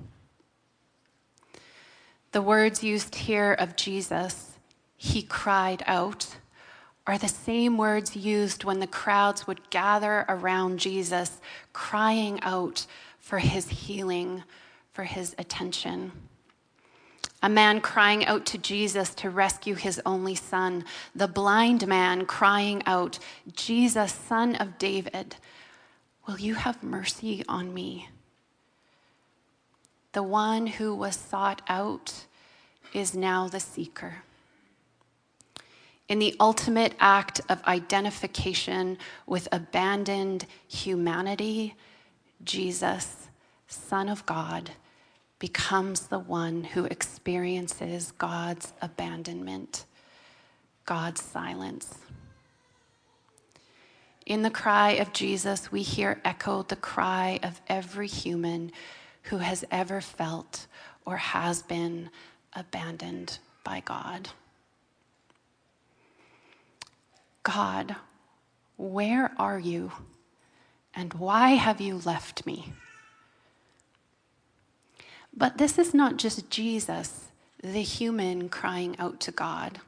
The 2.32 2.42
words 2.42 2.82
used 2.82 3.14
here 3.14 3.52
of 3.52 3.76
Jesus, 3.76 4.52
he 4.96 5.22
cried 5.22 5.82
out, 5.86 6.36
are 7.06 7.18
the 7.18 7.28
same 7.28 7.76
words 7.76 8.16
used 8.16 8.64
when 8.64 8.80
the 8.80 8.86
crowds 8.86 9.46
would 9.46 9.70
gather 9.70 10.24
around 10.28 10.78
Jesus, 10.78 11.40
crying 11.72 12.38
out 12.42 12.86
for 13.18 13.38
his 13.38 13.68
healing 13.68 14.42
for 14.98 15.04
his 15.04 15.32
attention. 15.38 16.10
A 17.40 17.48
man 17.48 17.80
crying 17.80 18.26
out 18.26 18.44
to 18.46 18.58
Jesus 18.58 19.14
to 19.14 19.30
rescue 19.30 19.76
his 19.76 20.00
only 20.04 20.34
son. 20.34 20.84
The 21.14 21.28
blind 21.28 21.86
man 21.86 22.26
crying 22.26 22.82
out, 22.84 23.20
Jesus, 23.54 24.12
son 24.12 24.56
of 24.56 24.76
David, 24.76 25.36
will 26.26 26.40
you 26.40 26.54
have 26.54 26.82
mercy 26.82 27.44
on 27.48 27.72
me? 27.72 28.08
The 30.14 30.24
one 30.24 30.66
who 30.66 30.92
was 30.92 31.14
sought 31.14 31.62
out 31.68 32.26
is 32.92 33.14
now 33.14 33.46
the 33.46 33.60
seeker. 33.60 34.24
In 36.08 36.18
the 36.18 36.34
ultimate 36.40 36.94
act 36.98 37.40
of 37.48 37.62
identification 37.66 38.98
with 39.28 39.46
abandoned 39.52 40.44
humanity, 40.66 41.76
Jesus, 42.42 43.28
Son 43.68 44.08
of 44.08 44.24
God, 44.24 44.70
becomes 45.38 46.08
the 46.08 46.18
one 46.18 46.64
who 46.64 46.84
experiences 46.86 48.12
God's 48.18 48.72
abandonment, 48.82 49.84
God's 50.84 51.22
silence. 51.22 51.98
In 54.26 54.42
the 54.42 54.50
cry 54.50 54.90
of 54.92 55.12
Jesus, 55.12 55.72
we 55.72 55.82
hear 55.82 56.20
echoed 56.24 56.68
the 56.68 56.76
cry 56.76 57.38
of 57.42 57.60
every 57.68 58.08
human 58.08 58.72
who 59.24 59.38
has 59.38 59.64
ever 59.70 60.00
felt 60.00 60.66
or 61.06 61.16
has 61.16 61.62
been 61.62 62.10
abandoned 62.54 63.38
by 63.64 63.80
God. 63.80 64.28
God, 67.42 67.96
where 68.76 69.32
are 69.38 69.58
you? 69.58 69.92
And 70.94 71.14
why 71.14 71.50
have 71.50 71.80
you 71.80 72.00
left 72.04 72.44
me? 72.44 72.72
But 75.38 75.56
this 75.56 75.78
is 75.78 75.94
not 75.94 76.16
just 76.16 76.50
Jesus, 76.50 77.28
the 77.62 77.82
human, 77.82 78.48
crying 78.48 78.96
out 78.98 79.20
to 79.20 79.30
God. 79.30 79.78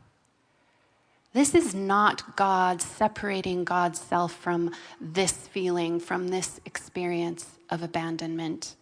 This 1.33 1.57
is 1.57 1.75
not 1.75 2.37
God 2.37 2.81
separating 2.81 3.65
God's 3.65 4.01
self 4.01 4.33
from 4.33 4.71
this 5.01 5.33
feeling, 5.33 5.99
from 5.99 6.29
this 6.29 6.61
experience 6.65 7.59
of 7.69 7.83
abandonment. 7.83 8.77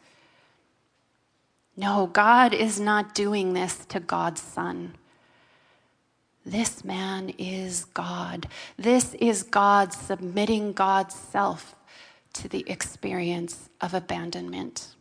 No, 1.75 2.07
God 2.07 2.53
is 2.53 2.79
not 2.79 3.15
doing 3.15 3.55
this 3.55 3.87
to 3.87 3.99
God's 3.99 4.43
Son. 4.43 4.95
This 6.45 6.85
man 6.85 7.31
is 7.39 7.87
God. 7.87 8.47
This 8.77 9.15
is 9.15 9.43
God 9.43 9.95
submitting 9.95 10.75
God's 10.75 11.15
self 11.15 11.75
to 12.35 12.49
the 12.49 12.69
experience 12.69 13.71
of 13.81 13.95
abandonment. 13.95 14.95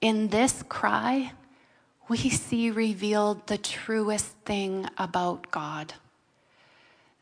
In 0.00 0.28
this 0.28 0.62
cry, 0.68 1.32
we 2.08 2.16
see 2.16 2.70
revealed 2.70 3.46
the 3.46 3.58
truest 3.58 4.34
thing 4.44 4.86
about 4.96 5.50
God 5.50 5.94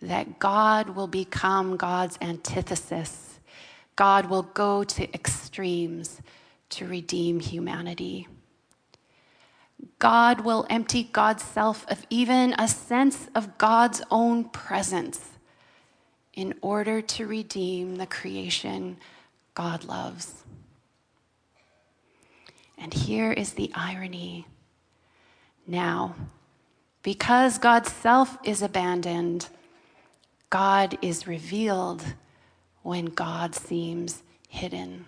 that 0.00 0.38
God 0.38 0.90
will 0.90 1.08
become 1.08 1.76
God's 1.76 2.16
antithesis. 2.20 3.40
God 3.96 4.26
will 4.30 4.44
go 4.44 4.84
to 4.84 5.12
extremes 5.12 6.20
to 6.70 6.86
redeem 6.86 7.40
humanity. 7.40 8.28
God 9.98 10.42
will 10.42 10.66
empty 10.70 11.02
God's 11.02 11.42
self 11.42 11.84
of 11.90 12.06
even 12.10 12.54
a 12.58 12.68
sense 12.68 13.28
of 13.34 13.58
God's 13.58 14.02
own 14.10 14.44
presence 14.44 15.30
in 16.34 16.54
order 16.60 17.02
to 17.02 17.26
redeem 17.26 17.96
the 17.96 18.06
creation 18.06 18.98
God 19.54 19.82
loves. 19.82 20.37
And 22.80 22.94
here 22.94 23.32
is 23.32 23.54
the 23.54 23.70
irony. 23.74 24.46
Now, 25.66 26.14
because 27.02 27.58
God's 27.58 27.92
self 27.92 28.38
is 28.44 28.62
abandoned, 28.62 29.48
God 30.50 30.96
is 31.02 31.26
revealed 31.26 32.02
when 32.82 33.06
God 33.06 33.54
seems 33.54 34.22
hidden. 34.48 35.04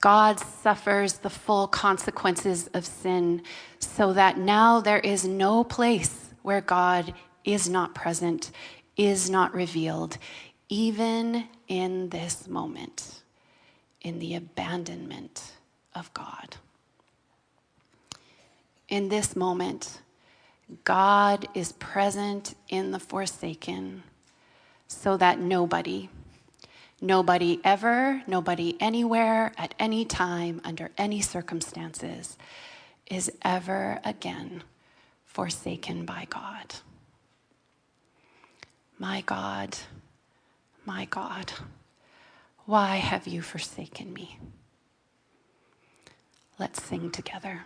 God 0.00 0.40
suffers 0.40 1.14
the 1.14 1.30
full 1.30 1.68
consequences 1.68 2.68
of 2.72 2.86
sin 2.86 3.42
so 3.78 4.14
that 4.14 4.38
now 4.38 4.80
there 4.80 4.98
is 4.98 5.26
no 5.26 5.62
place 5.62 6.30
where 6.42 6.62
God 6.62 7.12
is 7.44 7.68
not 7.68 7.94
present, 7.94 8.50
is 8.96 9.28
not 9.28 9.54
revealed, 9.54 10.16
even 10.70 11.44
in 11.68 12.08
this 12.08 12.48
moment 12.48 13.19
in 14.00 14.18
the 14.18 14.34
abandonment 14.34 15.52
of 15.94 16.12
God. 16.14 16.56
In 18.88 19.08
this 19.08 19.36
moment, 19.36 20.00
God 20.84 21.46
is 21.54 21.72
present 21.72 22.54
in 22.68 22.90
the 22.90 22.98
forsaken 22.98 24.02
so 24.88 25.16
that 25.16 25.38
nobody, 25.38 26.08
nobody 27.00 27.60
ever, 27.62 28.22
nobody 28.26 28.76
anywhere, 28.80 29.52
at 29.56 29.74
any 29.78 30.04
time, 30.04 30.60
under 30.64 30.90
any 30.98 31.20
circumstances, 31.20 32.36
is 33.06 33.30
ever 33.42 34.00
again 34.04 34.62
forsaken 35.24 36.04
by 36.04 36.26
God. 36.28 36.74
My 38.98 39.22
God, 39.22 39.76
my 40.84 41.06
God. 41.06 41.52
Why 42.70 42.98
have 42.98 43.26
you 43.26 43.42
forsaken 43.42 44.12
me? 44.12 44.38
Let's 46.56 46.80
sing 46.80 47.10
together. 47.10 47.64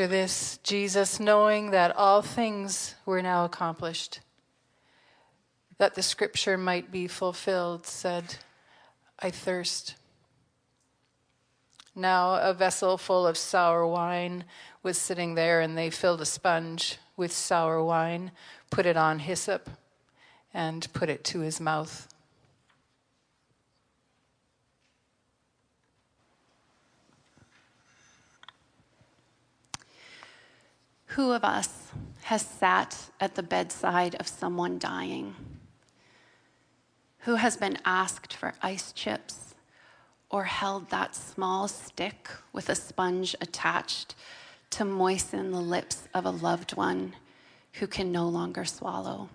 After 0.00 0.08
this, 0.08 0.58
Jesus, 0.62 1.20
knowing 1.20 1.72
that 1.72 1.94
all 1.94 2.22
things 2.22 2.94
were 3.04 3.20
now 3.20 3.44
accomplished, 3.44 4.20
that 5.76 5.94
the 5.94 6.02
scripture 6.02 6.56
might 6.56 6.90
be 6.90 7.06
fulfilled, 7.06 7.86
said, 7.86 8.36
I 9.18 9.28
thirst. 9.28 9.96
Now 11.94 12.36
a 12.36 12.54
vessel 12.54 12.96
full 12.96 13.26
of 13.26 13.36
sour 13.36 13.86
wine 13.86 14.44
was 14.82 14.96
sitting 14.96 15.34
there, 15.34 15.60
and 15.60 15.76
they 15.76 15.90
filled 15.90 16.22
a 16.22 16.24
sponge 16.24 16.96
with 17.14 17.30
sour 17.30 17.84
wine, 17.84 18.30
put 18.70 18.86
it 18.86 18.96
on 18.96 19.18
hyssop, 19.18 19.68
and 20.54 20.90
put 20.94 21.10
it 21.10 21.24
to 21.24 21.40
his 21.40 21.60
mouth. 21.60 22.08
Who 31.20 31.32
of 31.32 31.44
us 31.44 31.92
has 32.22 32.40
sat 32.40 33.10
at 33.20 33.34
the 33.34 33.42
bedside 33.42 34.14
of 34.14 34.26
someone 34.26 34.78
dying? 34.78 35.34
Who 37.18 37.34
has 37.34 37.58
been 37.58 37.76
asked 37.84 38.32
for 38.32 38.54
ice 38.62 38.90
chips 38.92 39.54
or 40.30 40.44
held 40.44 40.88
that 40.88 41.14
small 41.14 41.68
stick 41.68 42.30
with 42.54 42.70
a 42.70 42.74
sponge 42.74 43.36
attached 43.38 44.14
to 44.70 44.86
moisten 44.86 45.50
the 45.50 45.60
lips 45.60 46.08
of 46.14 46.24
a 46.24 46.30
loved 46.30 46.74
one 46.74 47.14
who 47.74 47.86
can 47.86 48.10
no 48.10 48.26
longer 48.26 48.64
swallow? 48.64 49.28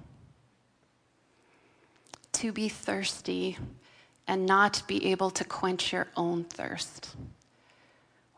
To 2.31 2.51
be 2.51 2.67
thirsty 2.67 3.59
and 4.27 4.47
not 4.47 4.81
be 4.87 5.05
able 5.11 5.29
to 5.29 5.43
quench 5.43 5.93
your 5.93 6.07
own 6.17 6.45
thirst. 6.45 7.15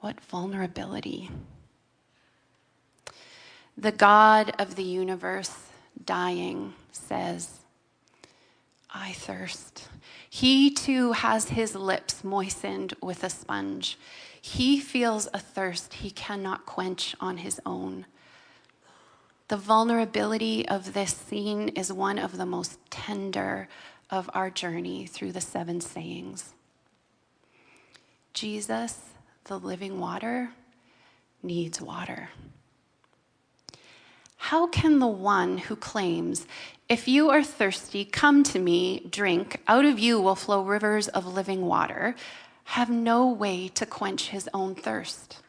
What 0.02 0.20
vulnerability. 0.20 1.32
The 3.80 3.92
God 3.92 4.54
of 4.58 4.76
the 4.76 4.84
universe, 4.84 5.56
dying, 6.04 6.74
says, 6.92 7.60
I 8.92 9.12
thirst. 9.12 9.88
He 10.28 10.72
too 10.72 11.12
has 11.12 11.50
his 11.50 11.76
lips 11.76 12.24
moistened 12.24 12.96
with 13.04 13.24
a 13.24 13.30
sponge. 13.30 14.00
He 14.42 14.80
feels 14.80 15.28
a 15.32 15.40
thirst 15.40 15.96
he 15.96 16.10
cannot 16.10 16.66
quench 16.66 17.16
on 17.20 17.38
his 17.38 17.62
own. 17.68 18.08
The 19.48 19.58
vulnerability 19.58 20.68
of 20.68 20.94
this 20.94 21.14
scene 21.14 21.70
is 21.70 21.94
one 21.94 22.18
of 22.18 22.38
the 22.38 22.46
most 22.48 22.80
tender 22.90 23.68
of 24.10 24.28
our 24.34 24.50
journey 24.50 25.06
through 25.06 25.34
the 25.34 25.42
seven 25.42 25.82
sayings. 25.82 26.54
Jesus, 28.34 29.02
the 29.44 29.60
living 29.60 30.00
water, 30.00 30.50
needs 31.44 31.80
water. 31.80 32.30
How 34.38 34.68
can 34.68 35.00
the 35.00 35.08
one 35.08 35.58
who 35.58 35.76
claims, 35.76 36.48
If 36.88 37.08
you 37.08 37.30
are 37.30 37.44
thirsty, 37.44 38.06
come 38.06 38.44
to 38.44 38.60
me, 38.60 39.02
drink, 39.10 39.62
out 39.68 39.84
of 39.84 40.00
you 40.00 40.22
will 40.22 40.36
flow 40.36 40.64
rivers 40.64 41.10
of 41.10 41.26
living 41.26 41.66
water, 41.66 42.16
have 42.66 42.90
no 42.90 43.28
way 43.28 43.68
to 43.70 43.86
quench 43.86 44.30
his 44.30 44.50
own 44.54 44.74
thirst? 44.76 45.40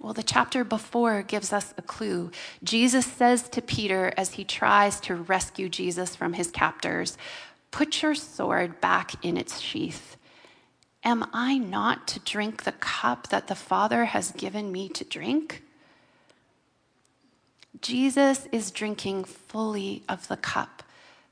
Well, 0.00 0.12
the 0.12 0.22
chapter 0.22 0.64
before 0.64 1.22
gives 1.22 1.50
us 1.50 1.72
a 1.78 1.82
clue. 1.82 2.30
Jesus 2.62 3.06
says 3.06 3.48
to 3.50 3.62
Peter 3.62 4.12
as 4.18 4.34
he 4.34 4.44
tries 4.44 5.00
to 5.00 5.14
rescue 5.14 5.70
Jesus 5.70 6.14
from 6.14 6.34
his 6.34 6.50
captors, 6.50 7.16
Put 7.70 8.02
your 8.02 8.14
sword 8.14 8.82
back 8.82 9.24
in 9.24 9.38
its 9.38 9.60
sheath. 9.60 10.18
Am 11.04 11.26
I 11.32 11.56
not 11.58 12.06
to 12.08 12.20
drink 12.20 12.64
the 12.64 12.72
cup 12.72 13.28
that 13.28 13.46
the 13.46 13.54
Father 13.54 14.04
has 14.04 14.32
given 14.32 14.70
me 14.70 14.90
to 14.90 15.04
drink? 15.04 15.62
Jesus 17.84 18.48
is 18.50 18.70
drinking 18.70 19.24
fully 19.24 20.04
of 20.08 20.26
the 20.28 20.38
cup 20.38 20.82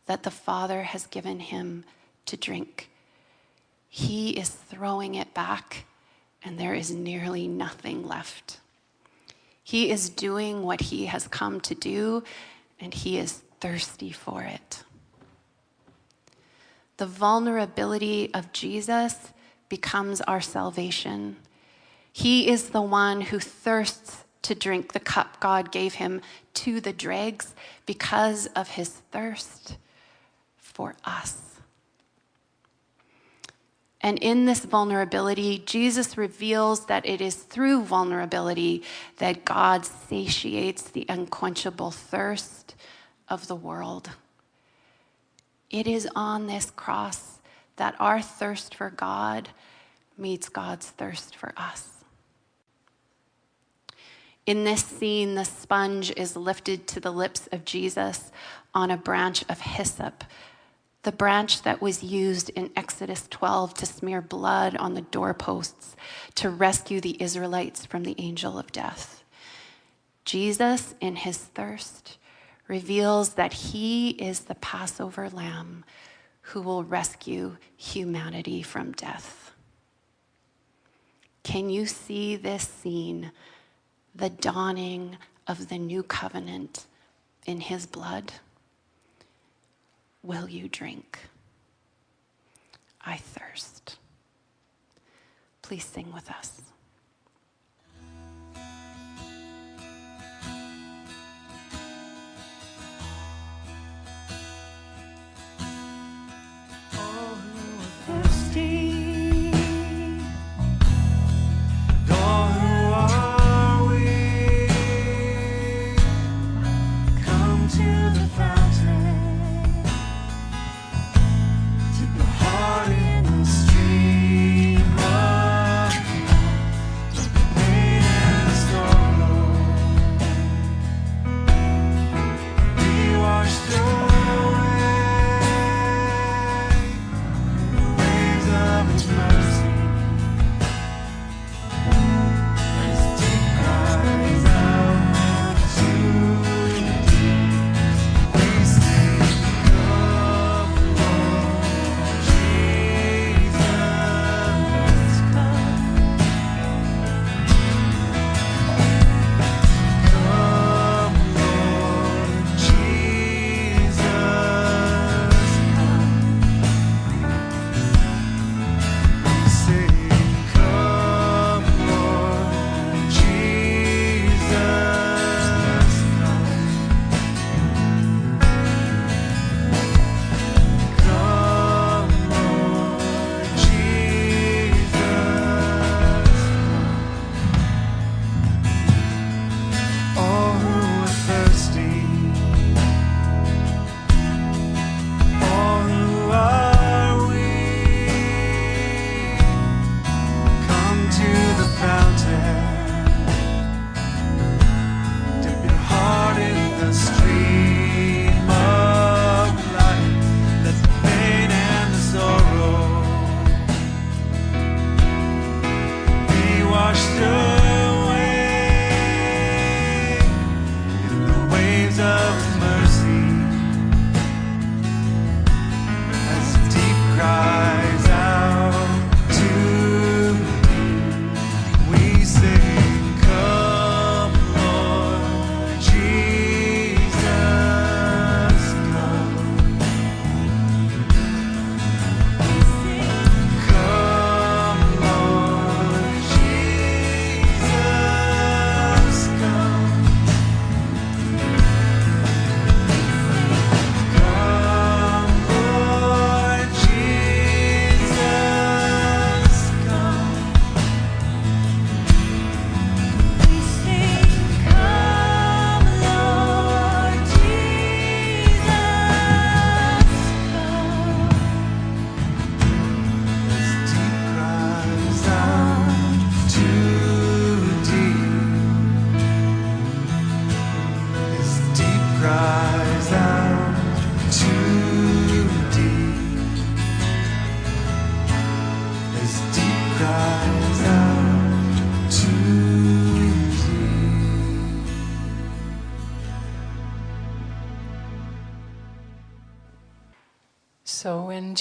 that 0.05 0.23
the 0.23 0.31
Father 0.31 0.83
has 0.83 1.07
given 1.07 1.41
him 1.41 1.83
to 2.27 2.37
drink. 2.37 2.91
He 3.89 4.33
is 4.33 4.51
throwing 4.51 5.15
it 5.15 5.33
back, 5.33 5.87
and 6.45 6.59
there 6.59 6.75
is 6.75 6.91
nearly 6.91 7.49
nothing 7.49 8.07
left. 8.07 8.61
He 9.65 9.91
is 9.91 10.11
doing 10.11 10.63
what 10.63 10.83
he 10.83 11.07
has 11.07 11.27
come 11.27 11.59
to 11.63 11.75
do, 11.75 12.23
and 12.79 12.93
he 12.93 13.17
is 13.17 13.41
thirsty 13.59 14.13
for 14.13 14.43
it. 14.43 14.83
The 16.99 17.07
vulnerability 17.07 18.29
of 18.35 18.53
Jesus 18.53 19.33
becomes 19.71 20.21
our 20.21 20.43
salvation. 20.43 21.37
He 22.13 22.51
is 22.51 22.69
the 22.69 22.83
one 22.83 23.23
who 23.23 23.39
thirsts 23.39 24.22
to 24.43 24.55
drink 24.55 24.93
the 24.93 25.01
cup 25.01 25.41
God 25.41 25.73
gave 25.73 25.95
him 25.95 26.21
to 26.55 26.81
the 26.81 26.93
dregs 26.93 27.55
because 27.87 28.47
of 28.49 28.69
his 28.71 28.89
thirst 28.89 29.77
for 30.57 30.95
us. 31.05 31.53
And 34.01 34.19
in 34.19 34.47
this 34.47 34.65
vulnerability, 34.65 35.63
Jesus 35.65 36.19
reveals 36.19 36.87
that 36.87 37.07
it 37.07 37.21
is 37.21 37.37
through 37.37 37.85
vulnerability 37.85 38.83
that 39.19 39.45
God 39.45 39.87
satiates 39.87 40.83
the 40.83 41.07
unquenchable 41.09 41.93
thirst 41.93 42.75
of 43.29 43.47
the 43.47 43.55
world. 43.55 44.11
It 45.71 45.87
is 45.87 46.09
on 46.17 46.49
this 46.49 46.71
cross 46.73 47.39
that 47.77 47.95
our 48.01 48.21
thirst 48.21 48.75
for 48.75 48.91
God 48.91 49.49
meets 50.19 50.49
God's 50.49 50.91
thirst 50.91 51.37
for 51.37 51.53
us. 51.57 51.92
In 54.45 54.65
this 54.65 54.85
scene, 54.85 55.35
the 55.35 55.45
sponge 55.45 56.13
is 56.17 56.37
lifted 56.37 56.89
to 56.89 57.01
the 57.01 57.13
lips 57.13 57.49
of 57.53 57.65
Jesus 57.65 58.33
on 58.75 58.91
a 58.91 58.97
branch 58.97 59.45
of 59.49 59.61
hyssop, 59.61 60.25
the 61.03 61.13
branch 61.13 61.63
that 61.63 61.81
was 61.81 62.03
used 62.03 62.49
in 62.51 62.71
Exodus 62.75 63.27
12 63.31 63.75
to 63.75 63.87
smear 63.87 64.21
blood 64.21 64.77
on 64.77 64.95
the 64.95 65.03
doorposts 65.03 65.95
to 66.35 66.51
rescue 66.51 67.01
the 67.01 67.21
Israelites 67.23 67.87
from 67.87 68.03
the 68.03 68.17
angel 68.19 68.59
of 68.59 68.73
death. 68.73 69.23
Jesus, 70.25 70.95
in 71.01 71.17
his 71.17 71.39
thirst, 71.39 72.19
reveals 72.67 73.35
that 73.35 73.53
he 73.53 74.11
is 74.11 74.41
the 74.41 74.55
Passover 74.57 75.29
lamb 75.29 75.85
who 76.47 76.61
will 76.61 76.83
rescue 76.83 77.57
humanity 77.77 78.63
from 78.63 78.93
death. 78.93 79.53
Can 81.43 81.71
you 81.71 81.87
see 81.87 82.37
this 82.37 82.69
scene? 82.69 83.33
The 84.15 84.31
dawning 84.31 85.17
of 85.47 85.69
the 85.69 85.79
new 85.79 86.03
covenant 86.03 86.87
in 87.47 87.61
his 87.61 87.87
blood? 87.87 88.33
Will 90.23 90.49
you 90.49 90.69
drink? 90.69 91.19
I 93.05 93.17
thirst. 93.17 93.97
Please 95.63 95.85
sing 95.85 96.13
with 96.13 96.31
us. 96.31 96.72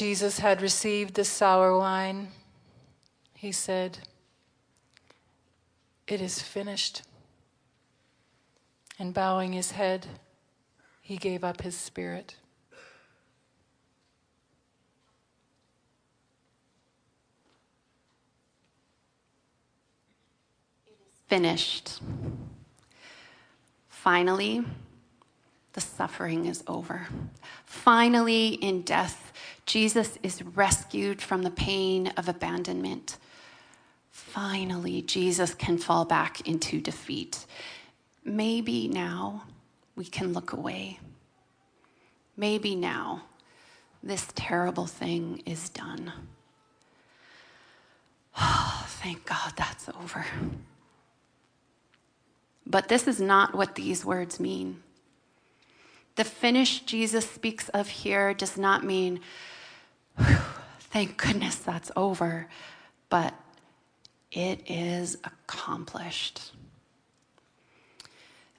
Jesus 0.01 0.39
had 0.39 0.63
received 0.63 1.13
the 1.13 1.23
sour 1.23 1.77
wine, 1.77 2.29
he 3.35 3.51
said, 3.51 3.99
It 6.07 6.19
is 6.19 6.41
finished. 6.41 7.03
And 8.97 9.13
bowing 9.13 9.53
his 9.53 9.73
head, 9.73 10.07
he 11.03 11.17
gave 11.17 11.43
up 11.43 11.61
his 11.61 11.77
spirit. 11.77 12.33
finished. 21.27 22.01
Finally, 23.87 24.65
the 25.73 25.81
suffering 25.81 26.45
is 26.47 26.63
over. 26.67 27.07
Finally, 27.65 28.55
in 28.55 28.81
death, 28.81 29.30
Jesus 29.71 30.19
is 30.21 30.43
rescued 30.43 31.21
from 31.21 31.43
the 31.43 31.49
pain 31.49 32.07
of 32.17 32.27
abandonment. 32.27 33.17
Finally, 34.09 35.01
Jesus 35.03 35.53
can 35.53 35.77
fall 35.77 36.03
back 36.03 36.45
into 36.45 36.81
defeat. 36.81 37.45
Maybe 38.25 38.89
now 38.89 39.45
we 39.95 40.03
can 40.03 40.33
look 40.33 40.51
away. 40.51 40.99
Maybe 42.35 42.75
now 42.75 43.23
this 44.03 44.27
terrible 44.35 44.87
thing 44.87 45.41
is 45.45 45.69
done. 45.69 46.11
Thank 48.35 49.25
God 49.25 49.53
that's 49.55 49.87
over. 49.87 50.25
But 52.67 52.89
this 52.89 53.07
is 53.07 53.21
not 53.21 53.55
what 53.55 53.75
these 53.75 54.03
words 54.03 54.37
mean. 54.37 54.83
The 56.17 56.25
finish 56.25 56.81
Jesus 56.81 57.25
speaks 57.29 57.69
of 57.69 57.87
here 57.87 58.33
does 58.33 58.57
not 58.57 58.83
mean, 58.83 59.15
"Whew, 59.15 59.21
thank 60.17 61.17
goodness 61.17 61.55
that's 61.55 61.91
over, 61.95 62.47
but 63.09 63.33
it 64.31 64.61
is 64.69 65.17
accomplished. 65.23 66.51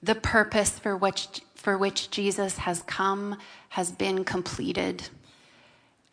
The 0.01 0.15
purpose 0.15 0.77
for 0.77 0.97
which, 0.97 1.41
for 1.55 1.77
which 1.77 2.09
Jesus 2.11 2.57
has 2.59 2.81
come 2.83 3.37
has 3.69 3.91
been 3.91 4.23
completed. 4.23 5.09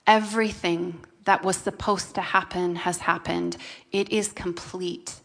Everything 0.07 1.05
that 1.25 1.45
was 1.45 1.57
supposed 1.57 2.15
to 2.15 2.21
happen 2.21 2.77
has 2.77 2.99
happened. 2.99 3.57
It 3.93 4.11
is 4.11 4.33
complete. 4.33 5.21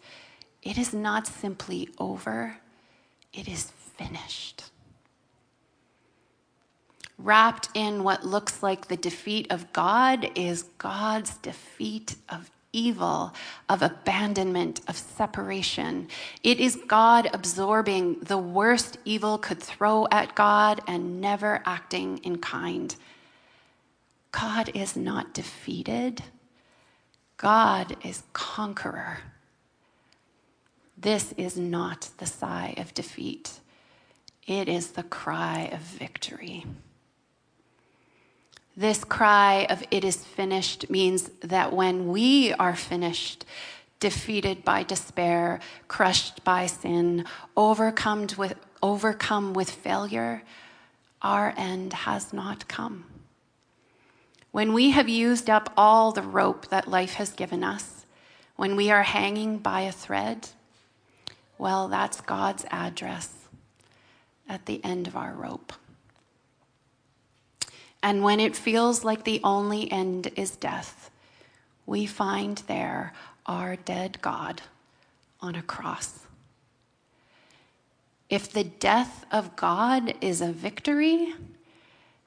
It 0.61 0.77
is 0.77 0.93
not 0.93 1.27
simply 1.27 1.89
over, 1.99 2.57
it 3.33 3.47
is 3.47 3.71
finished. 3.97 4.63
Wrapped 7.17 7.69
in 7.73 8.03
what 8.03 8.25
looks 8.25 8.61
like 8.61 8.87
the 8.87 8.97
defeat 8.97 9.47
of 9.49 9.71
God 9.71 10.29
is 10.35 10.63
God's 10.77 11.37
defeat 11.37 12.15
of 12.27 12.51
evil, 12.75 13.33
of 13.69 13.81
abandonment, 13.81 14.81
of 14.87 14.97
separation. 14.97 16.09
It 16.43 16.59
is 16.59 16.77
God 16.87 17.29
absorbing 17.33 18.19
the 18.19 18.37
worst 18.37 18.97
evil 19.05 19.37
could 19.37 19.63
throw 19.63 20.07
at 20.11 20.35
God 20.35 20.81
and 20.85 21.21
never 21.21 21.63
acting 21.65 22.17
in 22.17 22.39
kind. 22.39 22.93
God 24.31 24.69
is 24.73 24.97
not 24.97 25.33
defeated, 25.33 26.21
God 27.37 27.95
is 28.03 28.23
conqueror. 28.33 29.19
This 30.97 31.33
is 31.37 31.57
not 31.57 32.09
the 32.17 32.25
sigh 32.25 32.73
of 32.77 32.93
defeat, 32.93 33.61
it 34.45 34.67
is 34.67 34.91
the 34.91 35.03
cry 35.03 35.69
of 35.71 35.79
victory. 35.79 36.65
This 38.77 39.05
cry 39.05 39.65
of 39.69 39.83
it 39.89 40.03
is 40.03 40.17
finished 40.17 40.89
means 40.89 41.29
that 41.41 41.71
when 41.71 42.09
we 42.09 42.51
are 42.53 42.75
finished, 42.75 43.45
defeated 44.01 44.65
by 44.65 44.83
despair, 44.83 45.61
crushed 45.87 46.43
by 46.43 46.65
sin, 46.65 47.25
overcome 47.55 48.27
with, 48.37 48.55
overcome 48.83 49.53
with 49.53 49.69
failure, 49.69 50.43
our 51.21 51.53
end 51.55 51.93
has 51.93 52.33
not 52.33 52.67
come. 52.67 53.05
When 54.51 54.73
we 54.73 54.91
have 54.91 55.09
used 55.09 55.49
up 55.49 55.71
all 55.77 56.11
the 56.11 56.21
rope 56.21 56.67
that 56.67 56.87
life 56.87 57.13
has 57.13 57.31
given 57.31 57.63
us, 57.63 58.05
when 58.57 58.75
we 58.75 58.91
are 58.91 59.03
hanging 59.03 59.57
by 59.57 59.81
a 59.81 59.91
thread, 59.91 60.49
well, 61.57 61.87
that's 61.87 62.19
God's 62.21 62.65
address 62.71 63.33
at 64.47 64.65
the 64.65 64.83
end 64.83 65.07
of 65.07 65.15
our 65.15 65.33
rope. 65.33 65.73
And 68.05 68.21
when 68.21 68.39
it 68.39 68.55
feels 68.55 69.03
like 69.03 69.23
the 69.23 69.41
only 69.43 69.91
end 69.91 70.31
is 70.35 70.51
death, 70.55 71.09
we 71.87 72.05
find 72.05 72.59
there 72.67 73.13
our 73.47 73.75
dead 73.77 74.21
God 74.21 74.61
on 75.41 75.55
a 75.55 75.63
cross. 75.63 76.19
If 78.29 78.51
the 78.51 78.63
death 78.63 79.25
of 79.31 79.55
God 79.55 80.13
is 80.21 80.39
a 80.39 80.51
victory, 80.51 81.33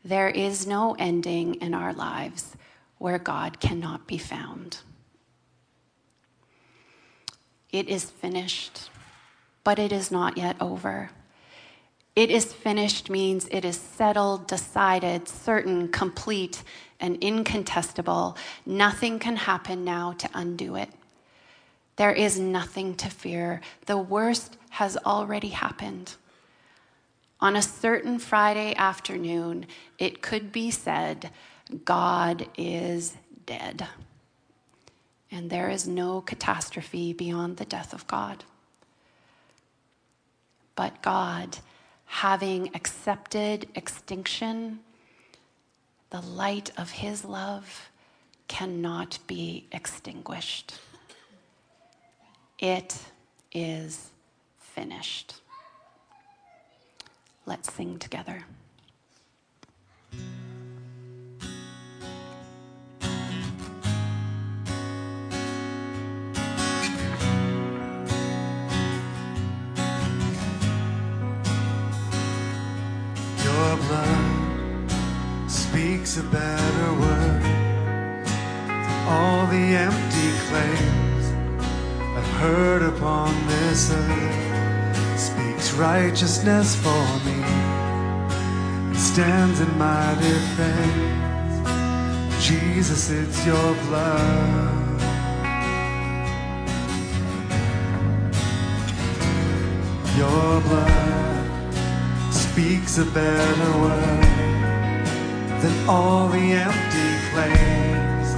there 0.04 0.28
is 0.28 0.66
no 0.66 0.96
ending 0.98 1.54
in 1.54 1.74
our 1.74 1.92
lives 1.92 2.56
where 2.98 3.20
God 3.20 3.60
cannot 3.60 4.08
be 4.08 4.18
found. 4.18 4.78
It 7.70 7.88
is 7.88 8.10
finished, 8.10 8.90
but 9.62 9.78
it 9.78 9.92
is 9.92 10.10
not 10.10 10.36
yet 10.38 10.56
over. 10.60 11.10
It 12.18 12.32
is 12.32 12.52
finished 12.52 13.10
means 13.10 13.46
it 13.48 13.64
is 13.64 13.76
settled, 13.76 14.48
decided, 14.48 15.28
certain, 15.28 15.86
complete, 15.86 16.64
and 16.98 17.16
incontestable. 17.22 18.36
Nothing 18.66 19.20
can 19.20 19.36
happen 19.36 19.84
now 19.84 20.14
to 20.14 20.28
undo 20.34 20.74
it. 20.74 20.88
There 21.94 22.10
is 22.10 22.36
nothing 22.36 22.96
to 22.96 23.08
fear. 23.08 23.60
The 23.86 23.98
worst 23.98 24.56
has 24.70 24.96
already 24.96 25.50
happened. 25.50 26.16
On 27.40 27.54
a 27.54 27.62
certain 27.62 28.18
Friday 28.18 28.74
afternoon, 28.74 29.66
it 29.96 30.20
could 30.20 30.50
be 30.50 30.72
said, 30.72 31.30
God 31.84 32.48
is 32.58 33.16
dead. 33.46 33.86
And 35.30 35.50
there 35.50 35.70
is 35.70 35.86
no 35.86 36.20
catastrophe 36.20 37.12
beyond 37.12 37.58
the 37.58 37.64
death 37.64 37.94
of 37.94 38.08
God. 38.08 38.42
But 40.74 41.00
God, 41.00 41.58
having 42.08 42.74
accepted 42.74 43.68
extinction, 43.74 44.80
the 46.10 46.20
light 46.20 46.72
of 46.76 46.90
his 46.90 47.24
love 47.24 47.90
cannot 48.48 49.18
be 49.26 49.66
extinguished. 49.70 50.80
It 52.58 52.98
is 53.52 54.10
finished. 54.58 55.34
Let's 57.46 57.72
sing 57.72 57.98
together. 57.98 58.44
Speaks 76.08 76.26
a 76.26 76.30
better 76.30 76.92
word 76.94 77.42
than 77.42 79.08
all 79.08 79.46
the 79.48 79.76
empty 79.76 80.30
claims 80.48 81.24
I've 82.16 82.32
heard 82.40 82.82
upon 82.82 83.34
this 83.46 83.90
earth. 83.92 85.20
Speaks 85.20 85.72
righteousness 85.74 86.76
for 86.76 87.04
me, 87.26 87.42
and 88.88 88.96
stands 88.96 89.60
in 89.60 89.76
my 89.76 90.14
defense. 90.14 91.66
Jesus, 92.42 93.10
it's 93.10 93.44
your 93.44 93.74
blood. 93.86 95.00
Your 100.16 100.60
blood 100.62 101.74
speaks 102.32 102.96
a 102.96 103.04
better 103.04 103.78
word 103.78 104.37
than 105.62 105.88
all 105.88 106.28
the 106.28 106.52
empty 106.52 107.10
claims 107.32 108.28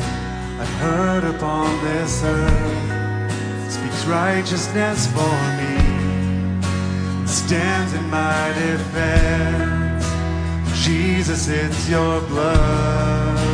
I've 0.59 0.75
heard 0.81 1.25
upon 1.25 1.69
this 1.85 2.23
earth. 2.25 3.73
Speaks 3.73 4.05
righteousness 4.07 5.07
for 5.13 5.37
me, 5.59 5.77
stands 7.27 7.93
in 7.95 8.09
my 8.09 8.53
defense. 8.59 10.05
Jesus, 10.85 11.49
it's 11.49 11.89
your 11.89 12.21
blood. 12.23 13.50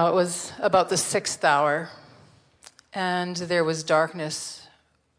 Now 0.00 0.08
it 0.08 0.14
was 0.14 0.54
about 0.58 0.88
the 0.88 0.96
sixth 0.96 1.44
hour, 1.44 1.90
and 2.94 3.36
there 3.36 3.64
was 3.64 3.82
darkness 3.82 4.66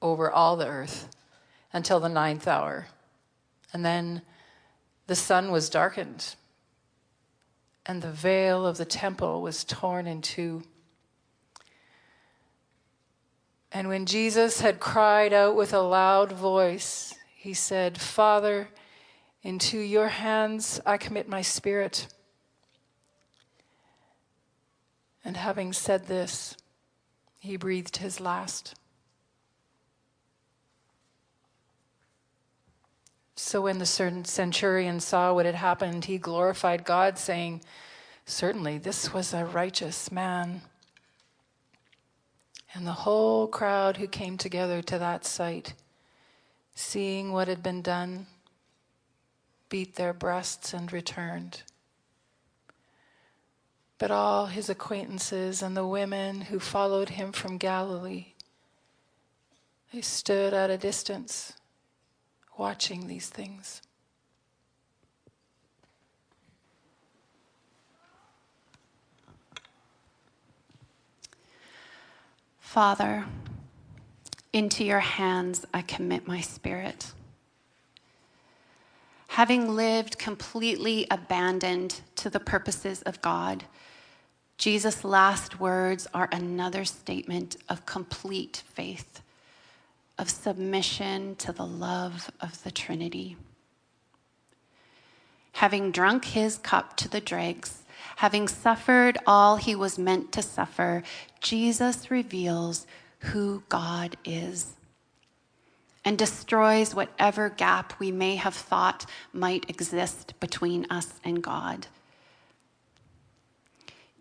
over 0.01 0.31
all 0.31 0.57
the 0.57 0.65
earth 0.65 1.07
until 1.71 1.99
the 1.99 2.09
ninth 2.09 2.47
hour. 2.47 2.87
And 3.71 3.85
then 3.85 4.23
the 5.05 5.15
sun 5.15 5.51
was 5.51 5.69
darkened, 5.69 6.33
and 7.85 8.01
the 8.01 8.09
veil 8.09 8.65
of 8.65 8.77
the 8.77 8.85
temple 8.85 9.43
was 9.43 9.63
torn 9.63 10.07
in 10.07 10.23
two. 10.23 10.63
And 13.71 13.87
when 13.87 14.07
Jesus 14.07 14.61
had 14.61 14.79
cried 14.79 15.31
out 15.31 15.55
with 15.55 15.75
a 15.75 15.81
loud 15.81 16.31
voice, 16.31 17.13
he 17.35 17.53
said, 17.53 18.01
Father, 18.01 18.69
into 19.43 19.77
your 19.77 20.07
hands 20.07 20.81
I 20.87 20.97
commit 20.97 21.29
my 21.29 21.43
spirit. 21.43 22.07
And 25.23 25.37
having 25.37 25.73
said 25.73 26.07
this, 26.07 26.57
he 27.39 27.57
breathed 27.57 27.97
his 27.97 28.19
last. 28.19 28.75
So 33.35 33.61
when 33.61 33.79
the 33.79 33.85
centurion 33.85 34.99
saw 34.99 35.33
what 35.33 35.45
had 35.45 35.55
happened, 35.55 36.05
he 36.05 36.17
glorified 36.17 36.85
God, 36.85 37.17
saying, 37.17 37.61
Certainly 38.25 38.77
this 38.77 39.13
was 39.13 39.33
a 39.33 39.45
righteous 39.45 40.11
man. 40.11 40.61
And 42.73 42.85
the 42.85 42.91
whole 42.91 43.47
crowd 43.47 43.97
who 43.97 44.07
came 44.07 44.37
together 44.37 44.81
to 44.83 44.99
that 44.99 45.25
sight, 45.25 45.73
seeing 46.75 47.31
what 47.31 47.47
had 47.47 47.61
been 47.61 47.81
done, 47.81 48.27
beat 49.69 49.95
their 49.95 50.13
breasts 50.13 50.73
and 50.73 50.93
returned. 50.93 51.63
But 54.01 54.09
all 54.09 54.47
his 54.47 54.67
acquaintances 54.67 55.61
and 55.61 55.77
the 55.77 55.85
women 55.85 56.41
who 56.41 56.59
followed 56.59 57.09
him 57.09 57.31
from 57.31 57.59
Galilee 57.59 58.33
They 59.93 60.01
stood 60.01 60.55
at 60.55 60.71
a 60.71 60.77
distance, 60.77 61.53
watching 62.57 63.05
these 63.05 63.29
things. 63.29 63.83
Father, 72.59 73.25
into 74.51 74.83
your 74.83 75.01
hands 75.01 75.63
I 75.75 75.83
commit 75.83 76.27
my 76.27 76.41
spirit. 76.41 77.11
Having 79.27 79.75
lived 79.75 80.17
completely 80.17 81.05
abandoned 81.11 82.01
to 82.15 82.31
the 82.31 82.39
purposes 82.39 83.03
of 83.03 83.21
God, 83.21 83.65
Jesus' 84.61 85.03
last 85.03 85.59
words 85.59 86.07
are 86.13 86.29
another 86.31 86.85
statement 86.85 87.57
of 87.67 87.87
complete 87.87 88.61
faith, 88.67 89.23
of 90.19 90.29
submission 90.29 91.35
to 91.37 91.51
the 91.51 91.65
love 91.65 92.29
of 92.39 92.63
the 92.63 92.69
Trinity. 92.69 93.37
Having 95.53 95.89
drunk 95.89 96.25
his 96.25 96.59
cup 96.59 96.95
to 96.97 97.09
the 97.09 97.19
dregs, 97.19 97.81
having 98.17 98.47
suffered 98.47 99.17
all 99.25 99.55
he 99.55 99.73
was 99.73 99.97
meant 99.97 100.31
to 100.33 100.43
suffer, 100.43 101.01
Jesus 101.39 102.11
reveals 102.11 102.85
who 103.31 103.63
God 103.67 104.15
is 104.23 104.75
and 106.05 106.19
destroys 106.19 106.93
whatever 106.93 107.49
gap 107.49 107.99
we 107.99 108.11
may 108.11 108.35
have 108.35 108.53
thought 108.53 109.07
might 109.33 109.67
exist 109.67 110.39
between 110.39 110.85
us 110.91 111.19
and 111.23 111.41
God. 111.41 111.87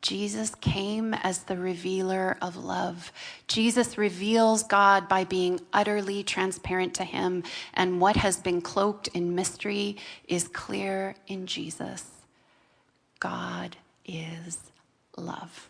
Jesus 0.03 0.55
came 0.55 1.13
as 1.13 1.45
the 1.45 1.57
revealer 1.57 2.39
of 2.41 2.57
love. 2.57 3.13
Jesus 3.49 3.99
reveals 3.99 4.63
God 4.63 5.09
by 5.09 5.25
being 5.25 5.61
utterly 5.73 6.23
transparent 6.23 6.95
to 6.95 7.05
him, 7.05 7.43
and 7.75 8.01
what 8.01 8.17
has 8.17 8.39
been 8.39 8.63
cloaked 8.63 9.09
in 9.09 9.35
mystery 9.35 9.97
is 10.27 10.49
clear 10.49 11.17
in 11.27 11.47
Jesus. 11.47 12.07
God 13.19 13.77
is 14.07 14.59
love. 15.17 15.69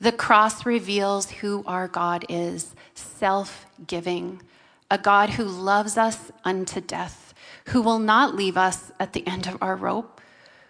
The 0.00 0.12
cross 0.12 0.66
reveals 0.66 1.30
who 1.30 1.64
our 1.66 1.88
God 1.88 2.24
is 2.28 2.74
self 2.94 3.66
giving, 3.86 4.42
a 4.90 4.98
God 4.98 5.30
who 5.30 5.44
loves 5.44 5.96
us 5.96 6.30
unto 6.44 6.80
death, 6.80 7.32
who 7.66 7.80
will 7.80 7.98
not 7.98 8.34
leave 8.34 8.56
us 8.56 8.92
at 9.00 9.14
the 9.14 9.26
end 9.26 9.46
of 9.46 9.56
our 9.62 9.76
rope, 9.76 10.15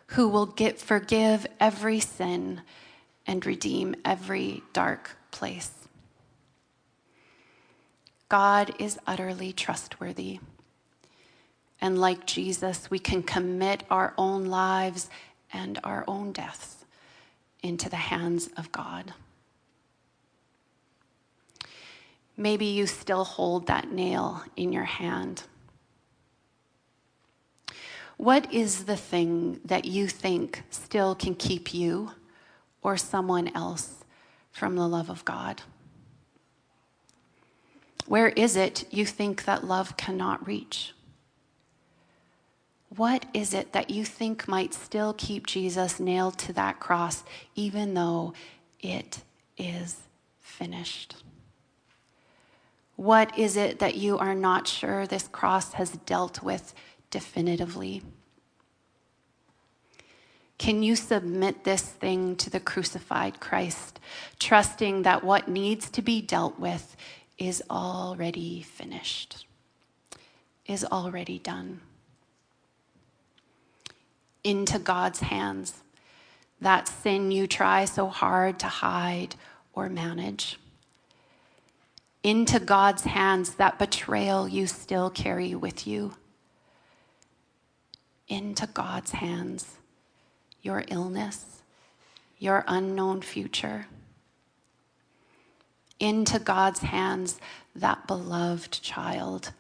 who 0.09 0.29
will 0.29 0.47
get, 0.47 0.79
forgive 0.79 1.47
every 1.59 2.01
sin 2.01 2.63
and 3.27 3.45
redeem 3.45 3.95
every 4.05 4.63
dark 4.73 5.17
place. 5.31 5.73
God 8.29 8.75
is 8.79 8.99
utterly 9.07 9.53
trustworthy. 9.53 10.41
And 11.81 11.99
like 11.99 12.27
Jesus, 12.27 12.91
we 12.91 12.99
can 12.99 13.23
commit 13.23 13.85
our 13.91 14.15
own 14.17 14.47
lives 14.47 15.11
and 15.53 15.79
our 15.85 16.05
own 16.09 16.33
deaths 16.33 16.85
into 17.63 17.89
the 17.89 17.97
hands 17.97 18.49
of 18.57 18.73
God. 18.73 19.13
Maybe 22.37 22.67
you 22.67 22.87
still 22.87 23.25
hold 23.25 23.67
that 23.67 23.91
nail 23.91 24.43
in 24.57 24.73
your 24.73 24.85
hand. 24.85 25.43
What 28.17 28.53
is 28.53 28.85
the 28.85 28.97
thing 28.97 29.61
that 29.65 29.85
you 29.85 30.09
think 30.09 30.63
still 30.71 31.15
can 31.15 31.35
keep 31.35 31.75
you 31.75 32.13
or 32.83 32.97
someone 32.97 33.49
else 33.55 34.05
from 34.51 34.77
the 34.77 34.89
love 34.89 35.11
of 35.11 35.25
God? 35.25 35.63
Where 38.07 38.29
is 38.29 38.57
it 38.57 38.85
you 38.91 39.05
think 39.05 39.45
that 39.45 39.65
love 39.65 39.97
cannot 39.97 40.47
reach? 40.47 40.95
What 42.95 43.27
is 43.35 43.53
it 43.53 43.73
that 43.73 43.91
you 43.91 44.05
think 44.05 44.49
might 44.49 44.73
still 44.73 45.13
keep 45.19 45.47
Jesus 45.47 46.01
nailed 46.01 46.39
to 46.39 46.53
that 46.55 46.81
cross, 46.81 47.25
even 47.55 47.95
though 47.95 48.33
it 48.81 49.23
is 49.59 50.03
finished? 50.41 51.17
What 52.95 53.37
is 53.39 53.57
it 53.57 53.81
that 53.81 53.97
you 53.97 54.17
are 54.17 54.35
not 54.35 54.67
sure 54.67 55.07
this 55.07 55.29
cross 55.29 55.75
has 55.75 55.91
dealt 56.07 56.43
with 56.43 56.73
definitively? 57.17 58.03
Can 60.59 60.83
you 60.83 60.95
submit 60.95 61.65
this 61.65 61.81
thing 61.81 62.37
to 62.37 62.51
the 62.51 62.61
crucified 62.61 63.41
Christ, 63.41 63.99
trusting 64.39 65.01
that 65.05 65.25
what 65.25 65.49
needs 65.49 65.89
to 65.93 66.03
be 66.03 66.21
dealt 66.21 66.61
with 66.61 66.95
is 67.39 67.63
already 67.71 68.61
finished, 68.61 69.47
is 70.67 70.85
already 70.85 71.39
done? 71.39 71.81
Into 74.45 74.79
God's 74.79 75.21
hands, 75.21 75.83
that 76.61 76.87
sin 76.87 77.31
you 77.31 77.47
try 77.47 77.87
so 77.87 78.09
hard 78.09 78.59
to 78.59 78.67
hide 78.67 79.37
or 79.73 79.89
manage 79.89 80.59
into 82.23 82.59
God's 82.59 83.05
hands 83.05 83.55
that 83.55 83.79
betrayal 83.79 84.49
you 84.49 84.67
still 84.67 85.11
carry 85.11 85.55
with 85.55 85.87
you. 85.87 86.13
Into 88.29 88.67
God's 88.67 89.13
hands 89.13 89.77
your 90.63 90.85
illness, 90.89 91.63
your 92.39 92.65
unknown 92.67 93.21
future. 93.21 93.87
Into 96.01 96.41
God's 96.41 96.81
hands 96.81 97.39
that 97.75 98.07
beloved 98.09 98.83
child 98.83 99.53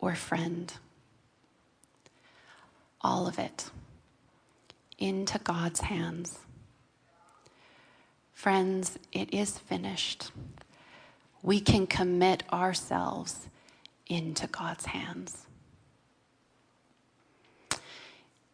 or 0.00 0.16
friend. 0.16 0.72
All 3.00 3.28
of 3.28 3.38
it. 3.38 3.70
Into 4.98 5.38
God's 5.38 5.80
hands. 5.80 6.40
Friends, 8.32 8.98
it 9.12 9.32
is 9.32 9.56
finished 9.58 10.32
we 11.42 11.60
can 11.60 11.86
commit 11.86 12.42
ourselves 12.52 13.48
into 14.06 14.46
God's 14.46 14.86
hands. 14.86 15.46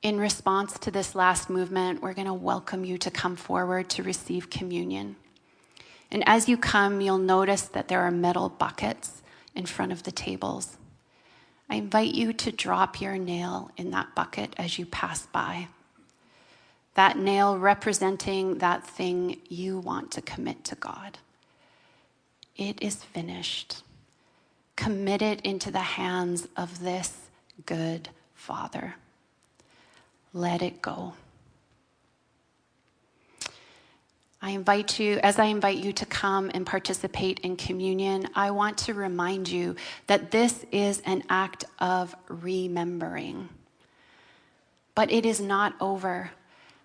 In 0.06 0.20
response 0.20 0.78
to 0.78 0.92
this 0.92 1.16
last 1.16 1.50
movement, 1.50 2.00
we're 2.00 2.14
going 2.14 2.28
to 2.28 2.32
welcome 2.32 2.84
you 2.84 2.96
to 2.96 3.10
come 3.10 3.34
forward 3.34 3.90
to 3.90 4.04
receive 4.04 4.48
communion. 4.48 5.16
And 6.12 6.22
as 6.28 6.48
you 6.48 6.56
come, 6.56 7.00
you'll 7.00 7.18
notice 7.18 7.62
that 7.62 7.88
there 7.88 8.02
are 8.02 8.12
metal 8.12 8.48
buckets 8.48 9.24
in 9.56 9.66
front 9.66 9.90
of 9.90 10.04
the 10.04 10.12
tables. 10.12 10.76
I 11.68 11.74
invite 11.74 12.14
you 12.14 12.32
to 12.34 12.52
drop 12.52 13.00
your 13.00 13.18
nail 13.18 13.72
in 13.76 13.90
that 13.90 14.14
bucket 14.14 14.54
as 14.56 14.78
you 14.78 14.86
pass 14.86 15.26
by. 15.26 15.66
That 16.94 17.18
nail 17.18 17.58
representing 17.58 18.58
that 18.58 18.86
thing 18.86 19.40
you 19.48 19.80
want 19.80 20.12
to 20.12 20.22
commit 20.22 20.62
to 20.66 20.76
God. 20.76 21.18
It 22.54 22.80
is 22.80 23.02
finished. 23.02 23.82
Commit 24.76 25.20
it 25.20 25.40
into 25.40 25.72
the 25.72 25.80
hands 25.80 26.46
of 26.56 26.78
this 26.78 27.12
good 27.64 28.10
Father. 28.36 28.94
Let 30.36 30.60
it 30.60 30.82
go. 30.82 31.14
I 34.42 34.50
invite 34.50 35.00
you, 35.00 35.18
as 35.22 35.38
I 35.38 35.46
invite 35.46 35.78
you 35.78 35.94
to 35.94 36.04
come 36.04 36.50
and 36.52 36.66
participate 36.66 37.40
in 37.40 37.56
communion, 37.56 38.28
I 38.34 38.50
want 38.50 38.76
to 38.84 38.92
remind 38.92 39.48
you 39.48 39.76
that 40.08 40.32
this 40.32 40.66
is 40.70 41.00
an 41.06 41.22
act 41.30 41.64
of 41.78 42.14
remembering. 42.28 43.48
But 44.94 45.10
it 45.10 45.24
is 45.24 45.40
not 45.40 45.74
over. 45.80 46.32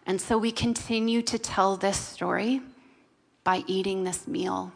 And 0.05 0.21
so 0.21 0.37
we 0.37 0.53
continue 0.53 1.21
to 1.23 1.37
tell 1.37 1.75
this 1.75 1.97
story 1.97 2.61
by 3.43 3.65
eating 3.67 4.05
this 4.05 4.29
meal 4.29 4.71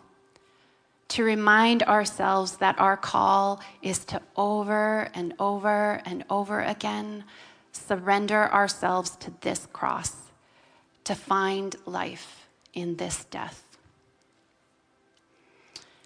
to 1.08 1.24
remind 1.24 1.82
ourselves 1.84 2.58
that 2.58 2.78
our 2.78 2.98
call 2.98 3.62
is 3.82 4.04
to 4.04 4.22
over 4.36 5.08
and 5.14 5.34
over 5.40 6.02
and 6.06 6.26
over 6.30 6.60
again 6.60 7.24
surrender 7.76 8.52
ourselves 8.52 9.16
to 9.18 9.34
this 9.42 9.68
cross, 9.74 10.14
to 11.04 11.16
find 11.16 11.76
life 11.86 12.48
in 12.74 12.96
this 12.98 13.26
death. 13.26 13.64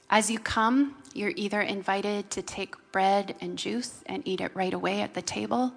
As 0.10 0.30
you 0.30 0.40
come, 0.40 0.96
you're 1.14 1.34
either 1.36 1.62
invited 1.62 2.30
to 2.32 2.42
take 2.42 2.76
bread 2.92 3.36
and 3.42 3.58
juice 3.58 4.04
and 4.08 4.28
eat 4.28 4.42
it 4.42 4.56
right 4.56 4.74
away 4.74 5.02
at 5.02 5.14
the 5.14 5.22
table, 5.22 5.74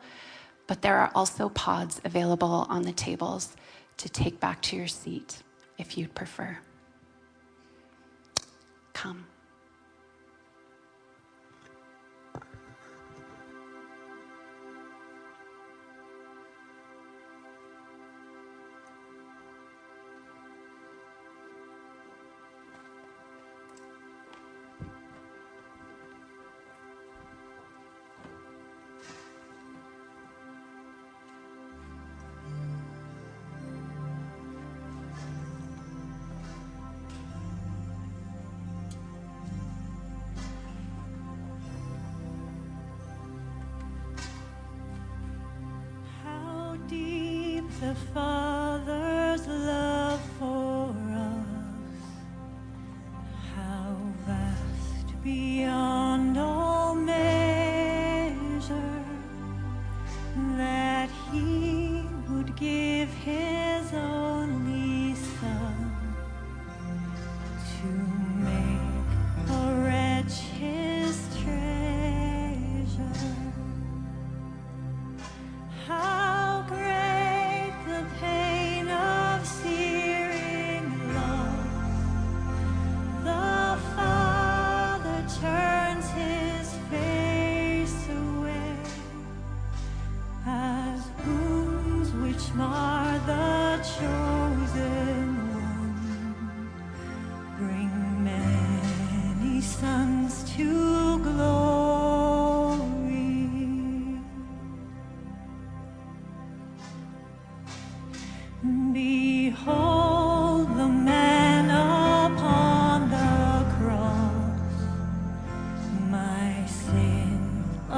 but 0.67 0.83
there 0.83 0.97
are 0.97 1.11
also 1.15 1.49
pods 1.51 2.01
available 2.05 2.67
on 2.69 2.83
the 2.83 2.93
tables 2.93 3.55
to 3.99 4.09
take 4.09 4.41
back 4.41 4.63
to 4.63 4.77
your 4.77 4.89
seat 4.89 5.43
if 5.79 5.99
you'd 5.99 6.15
prefer 6.15 6.59
come. 9.03 9.32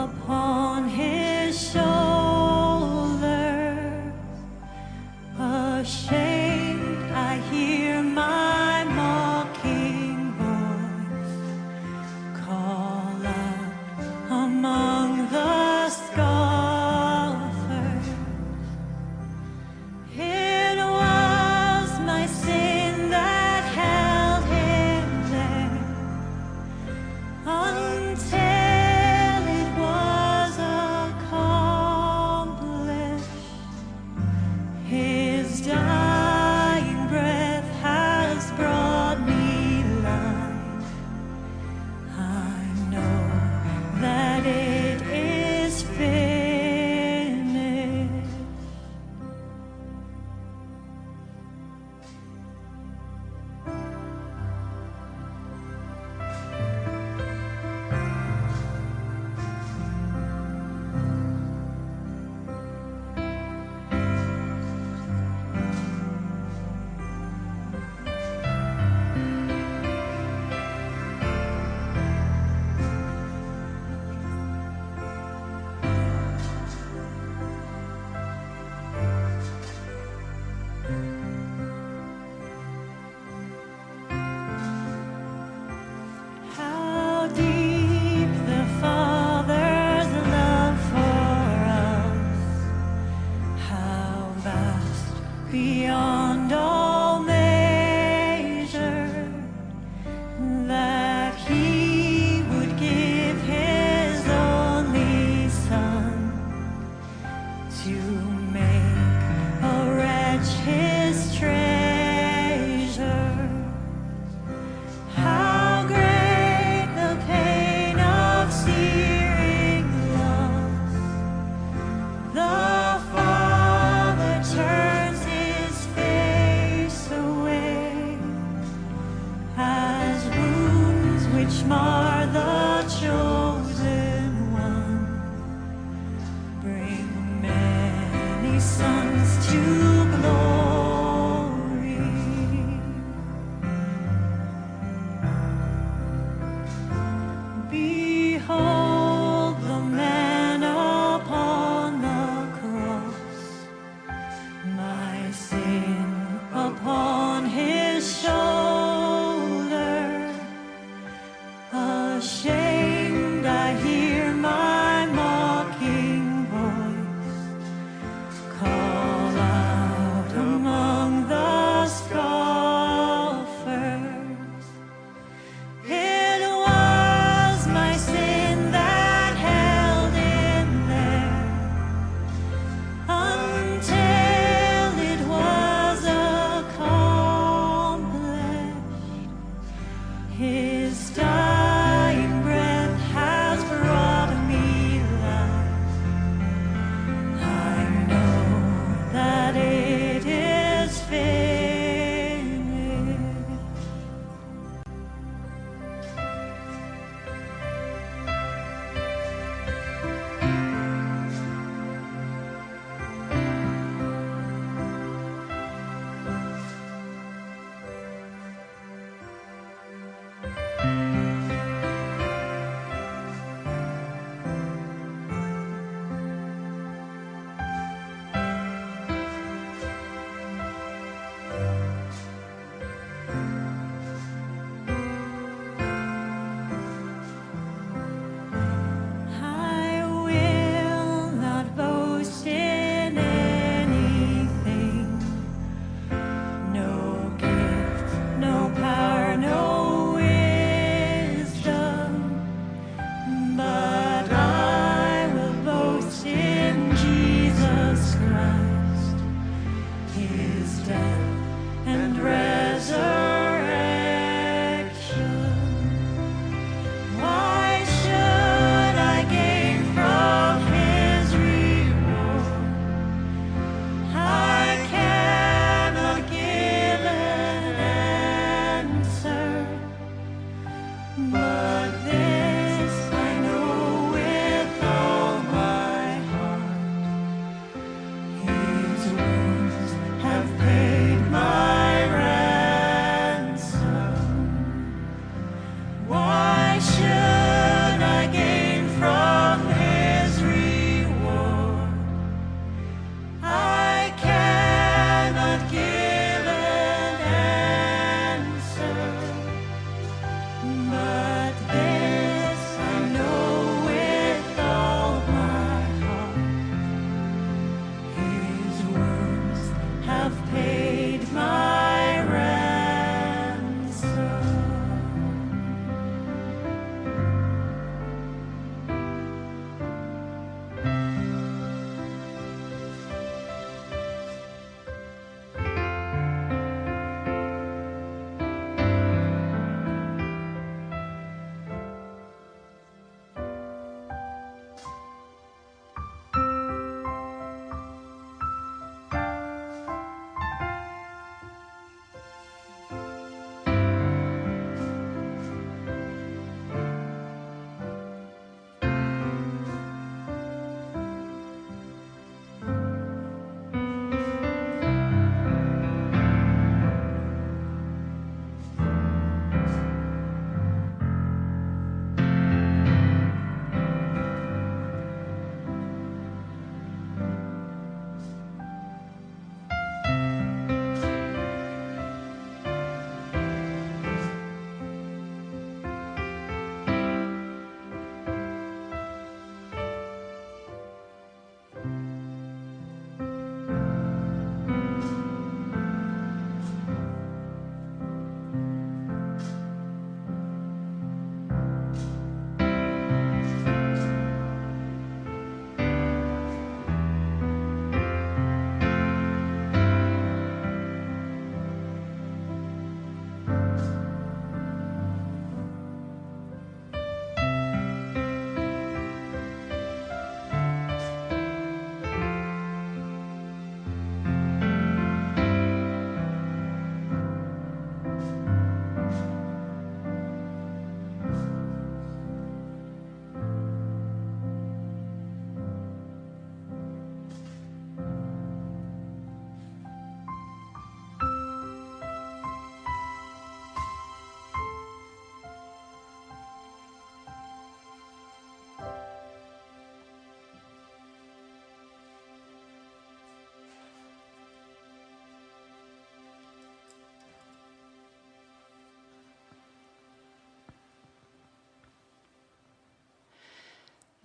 Upon 0.05 0.44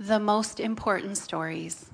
The 0.02 0.18
most 0.18 0.62
important 0.62 1.18
stories 1.18 1.90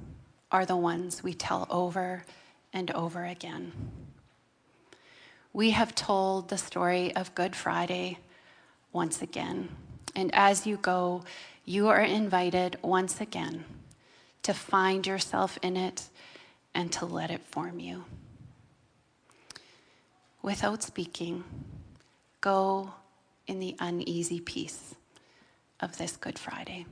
are 0.51 0.63
the 0.63 0.77
ones 0.77 1.23
we 1.23 1.33
tell 1.33 1.65
over 1.71 2.23
and 2.71 2.91
over 2.91 3.25
again. 3.25 3.71
We 5.53 5.71
have 5.71 5.95
told 5.95 6.49
the 6.49 6.57
story 6.59 7.15
of 7.15 7.33
Good 7.33 7.55
Friday 7.55 8.19
once 8.93 9.23
again. 9.23 9.69
And 10.15 10.29
as 10.35 10.67
you 10.67 10.77
go, 10.77 11.23
you 11.65 11.87
are 11.87 11.99
invited 11.99 12.77
once 12.83 13.19
again 13.19 13.65
to 14.43 14.53
find 14.53 15.07
yourself 15.07 15.57
in 15.63 15.75
it 15.75 16.03
and 16.75 16.91
to 16.91 17.07
let 17.07 17.31
it 17.31 17.41
form 17.41 17.79
you. 17.79 18.05
Without 20.43 20.83
speaking, 20.83 21.43
go 22.39 22.93
in 23.47 23.59
the 23.59 23.75
uneasy 23.79 24.39
peace 24.39 24.93
of 25.79 25.97
this 25.97 26.15
Good 26.15 26.37
Friday. 26.37 26.85